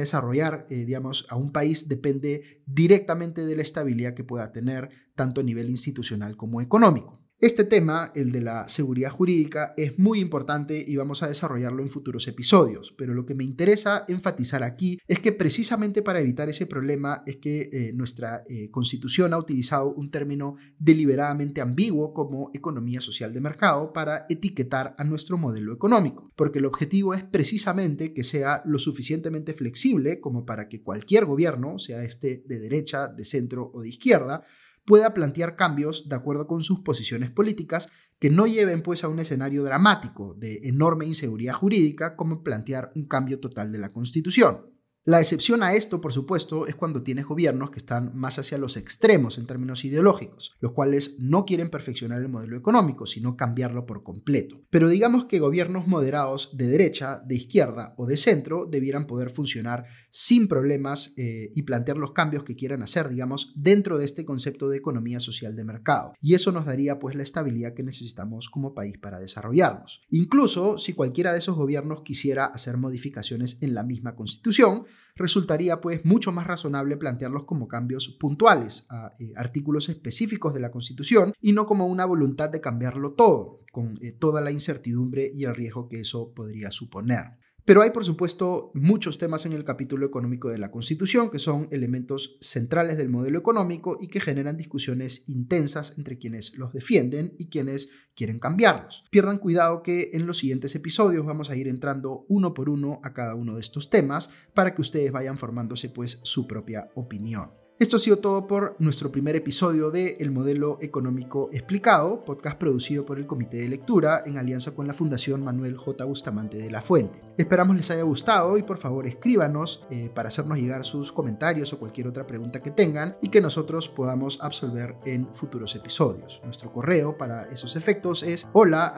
desarrollar, 0.00 0.66
eh, 0.68 0.84
digamos, 0.84 1.26
a 1.30 1.36
un 1.36 1.50
país 1.50 1.88
depende 1.88 2.62
directamente 2.66 3.46
de 3.46 3.56
la 3.56 3.62
estabilidad 3.62 4.12
que 4.12 4.24
pueda 4.24 4.52
tener 4.52 4.90
tanto 5.14 5.40
a 5.40 5.44
nivel 5.44 5.70
institucional 5.70 6.36
como 6.36 6.60
económico. 6.60 7.19
Este 7.40 7.64
tema, 7.64 8.12
el 8.14 8.32
de 8.32 8.42
la 8.42 8.68
seguridad 8.68 9.10
jurídica, 9.10 9.72
es 9.78 9.98
muy 9.98 10.20
importante 10.20 10.84
y 10.86 10.96
vamos 10.96 11.22
a 11.22 11.28
desarrollarlo 11.28 11.82
en 11.82 11.88
futuros 11.88 12.28
episodios, 12.28 12.94
pero 12.98 13.14
lo 13.14 13.24
que 13.24 13.34
me 13.34 13.44
interesa 13.44 14.04
enfatizar 14.08 14.62
aquí 14.62 14.98
es 15.08 15.20
que 15.20 15.32
precisamente 15.32 16.02
para 16.02 16.20
evitar 16.20 16.50
ese 16.50 16.66
problema 16.66 17.22
es 17.24 17.38
que 17.38 17.70
eh, 17.72 17.92
nuestra 17.94 18.44
eh, 18.46 18.70
constitución 18.70 19.32
ha 19.32 19.38
utilizado 19.38 19.90
un 19.90 20.10
término 20.10 20.56
deliberadamente 20.78 21.62
ambiguo 21.62 22.12
como 22.12 22.50
economía 22.52 23.00
social 23.00 23.32
de 23.32 23.40
mercado 23.40 23.94
para 23.94 24.26
etiquetar 24.28 24.94
a 24.98 25.04
nuestro 25.04 25.38
modelo 25.38 25.72
económico, 25.72 26.30
porque 26.36 26.58
el 26.58 26.66
objetivo 26.66 27.14
es 27.14 27.24
precisamente 27.24 28.12
que 28.12 28.22
sea 28.22 28.60
lo 28.66 28.78
suficientemente 28.78 29.54
flexible 29.54 30.20
como 30.20 30.44
para 30.44 30.68
que 30.68 30.82
cualquier 30.82 31.24
gobierno, 31.24 31.78
sea 31.78 32.04
este 32.04 32.42
de 32.44 32.58
derecha, 32.58 33.08
de 33.08 33.24
centro 33.24 33.70
o 33.72 33.80
de 33.80 33.88
izquierda, 33.88 34.42
pueda 34.90 35.14
plantear 35.14 35.54
cambios 35.54 36.08
de 36.08 36.16
acuerdo 36.16 36.48
con 36.48 36.64
sus 36.64 36.80
posiciones 36.80 37.30
políticas 37.30 37.92
que 38.18 38.28
no 38.28 38.48
lleven 38.48 38.82
pues 38.82 39.04
a 39.04 39.08
un 39.08 39.20
escenario 39.20 39.62
dramático 39.62 40.34
de 40.36 40.62
enorme 40.64 41.06
inseguridad 41.06 41.54
jurídica 41.54 42.16
como 42.16 42.42
plantear 42.42 42.90
un 42.96 43.06
cambio 43.06 43.38
total 43.38 43.70
de 43.70 43.78
la 43.78 43.90
Constitución. 43.90 44.69
La 45.04 45.18
excepción 45.18 45.62
a 45.62 45.72
esto, 45.74 45.98
por 46.02 46.12
supuesto, 46.12 46.66
es 46.66 46.76
cuando 46.76 47.02
tienes 47.02 47.24
gobiernos 47.24 47.70
que 47.70 47.78
están 47.78 48.14
más 48.14 48.38
hacia 48.38 48.58
los 48.58 48.76
extremos 48.76 49.38
en 49.38 49.46
términos 49.46 49.82
ideológicos, 49.86 50.54
los 50.60 50.72
cuales 50.72 51.16
no 51.18 51.46
quieren 51.46 51.70
perfeccionar 51.70 52.20
el 52.20 52.28
modelo 52.28 52.54
económico, 52.58 53.06
sino 53.06 53.34
cambiarlo 53.34 53.86
por 53.86 54.02
completo. 54.02 54.60
Pero 54.68 54.90
digamos 54.90 55.24
que 55.24 55.38
gobiernos 55.38 55.86
moderados 55.86 56.54
de 56.54 56.66
derecha, 56.66 57.22
de 57.26 57.36
izquierda 57.36 57.94
o 57.96 58.04
de 58.04 58.18
centro 58.18 58.66
debieran 58.66 59.06
poder 59.06 59.30
funcionar 59.30 59.86
sin 60.10 60.48
problemas 60.48 61.14
eh, 61.16 61.50
y 61.54 61.62
plantear 61.62 61.96
los 61.96 62.12
cambios 62.12 62.44
que 62.44 62.54
quieran 62.54 62.82
hacer, 62.82 63.08
digamos, 63.08 63.54
dentro 63.56 63.96
de 63.96 64.04
este 64.04 64.26
concepto 64.26 64.68
de 64.68 64.76
economía 64.76 65.18
social 65.18 65.56
de 65.56 65.64
mercado. 65.64 66.12
Y 66.20 66.34
eso 66.34 66.52
nos 66.52 66.66
daría 66.66 66.98
pues 66.98 67.14
la 67.14 67.22
estabilidad 67.22 67.72
que 67.72 67.82
necesitamos 67.82 68.50
como 68.50 68.74
país 68.74 68.98
para 68.98 69.18
desarrollarnos. 69.18 70.02
Incluso 70.10 70.76
si 70.76 70.92
cualquiera 70.92 71.32
de 71.32 71.38
esos 71.38 71.56
gobiernos 71.56 72.02
quisiera 72.02 72.44
hacer 72.44 72.76
modificaciones 72.76 73.56
en 73.62 73.72
la 73.72 73.82
misma 73.82 74.14
constitución, 74.14 74.84
resultaría 75.16 75.80
pues 75.80 76.04
mucho 76.04 76.32
más 76.32 76.46
razonable 76.46 76.96
plantearlos 76.96 77.44
como 77.44 77.68
cambios 77.68 78.08
puntuales 78.08 78.86
a 78.90 79.12
eh, 79.18 79.32
artículos 79.36 79.88
específicos 79.88 80.54
de 80.54 80.60
la 80.60 80.70
Constitución 80.70 81.32
y 81.40 81.52
no 81.52 81.66
como 81.66 81.86
una 81.86 82.04
voluntad 82.04 82.50
de 82.50 82.60
cambiarlo 82.60 83.12
todo, 83.12 83.60
con 83.72 83.98
eh, 84.02 84.12
toda 84.12 84.40
la 84.40 84.50
incertidumbre 84.50 85.30
y 85.32 85.44
el 85.44 85.54
riesgo 85.54 85.88
que 85.88 86.00
eso 86.00 86.32
podría 86.34 86.70
suponer. 86.70 87.39
Pero 87.70 87.82
hay, 87.82 87.90
por 87.90 88.04
supuesto, 88.04 88.72
muchos 88.74 89.16
temas 89.16 89.46
en 89.46 89.52
el 89.52 89.62
capítulo 89.62 90.04
económico 90.04 90.48
de 90.48 90.58
la 90.58 90.72
Constitución 90.72 91.30
que 91.30 91.38
son 91.38 91.68
elementos 91.70 92.36
centrales 92.40 92.96
del 92.96 93.10
modelo 93.10 93.38
económico 93.38 93.96
y 94.00 94.08
que 94.08 94.18
generan 94.18 94.56
discusiones 94.56 95.22
intensas 95.28 95.96
entre 95.96 96.18
quienes 96.18 96.58
los 96.58 96.72
defienden 96.72 97.32
y 97.38 97.48
quienes 97.48 98.08
quieren 98.16 98.40
cambiarlos. 98.40 99.04
Pierdan 99.12 99.38
cuidado 99.38 99.84
que 99.84 100.10
en 100.14 100.26
los 100.26 100.38
siguientes 100.38 100.74
episodios 100.74 101.24
vamos 101.24 101.48
a 101.48 101.54
ir 101.54 101.68
entrando 101.68 102.26
uno 102.28 102.54
por 102.54 102.68
uno 102.68 102.98
a 103.04 103.14
cada 103.14 103.36
uno 103.36 103.54
de 103.54 103.60
estos 103.60 103.88
temas 103.88 104.30
para 104.52 104.74
que 104.74 104.80
ustedes 104.80 105.12
vayan 105.12 105.38
formándose 105.38 105.90
pues 105.90 106.18
su 106.24 106.48
propia 106.48 106.90
opinión. 106.96 107.52
Esto 107.80 107.96
ha 107.96 107.98
sido 107.98 108.18
todo 108.18 108.46
por 108.46 108.76
nuestro 108.78 109.10
primer 109.10 109.36
episodio 109.36 109.90
de 109.90 110.18
El 110.20 110.32
Modelo 110.32 110.76
Económico 110.82 111.48
Explicado, 111.50 112.26
podcast 112.26 112.58
producido 112.58 113.06
por 113.06 113.18
el 113.18 113.26
Comité 113.26 113.56
de 113.56 113.70
Lectura 113.70 114.22
en 114.26 114.36
alianza 114.36 114.74
con 114.74 114.86
la 114.86 114.92
Fundación 114.92 115.42
Manuel 115.42 115.78
J. 115.78 116.04
Bustamante 116.04 116.58
de 116.58 116.70
la 116.70 116.82
Fuente. 116.82 117.22
Esperamos 117.38 117.74
les 117.74 117.90
haya 117.90 118.02
gustado 118.02 118.58
y 118.58 118.64
por 118.64 118.76
favor 118.76 119.06
escríbanos 119.06 119.82
eh, 119.88 120.10
para 120.14 120.28
hacernos 120.28 120.58
llegar 120.58 120.84
sus 120.84 121.10
comentarios 121.10 121.72
o 121.72 121.78
cualquier 121.78 122.06
otra 122.06 122.26
pregunta 122.26 122.60
que 122.60 122.70
tengan 122.70 123.16
y 123.22 123.30
que 123.30 123.40
nosotros 123.40 123.88
podamos 123.88 124.38
absolver 124.42 124.96
en 125.06 125.32
futuros 125.32 125.74
episodios. 125.74 126.42
Nuestro 126.44 126.70
correo 126.70 127.16
para 127.16 127.44
esos 127.44 127.76
efectos 127.76 128.22
es 128.22 128.46
hola 128.52 128.92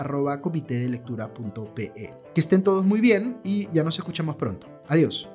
Que 2.34 2.40
estén 2.40 2.64
todos 2.64 2.84
muy 2.84 3.00
bien 3.00 3.38
y 3.44 3.68
ya 3.72 3.84
nos 3.84 3.96
escuchamos 3.96 4.34
pronto. 4.34 4.66
Adiós. 4.88 5.28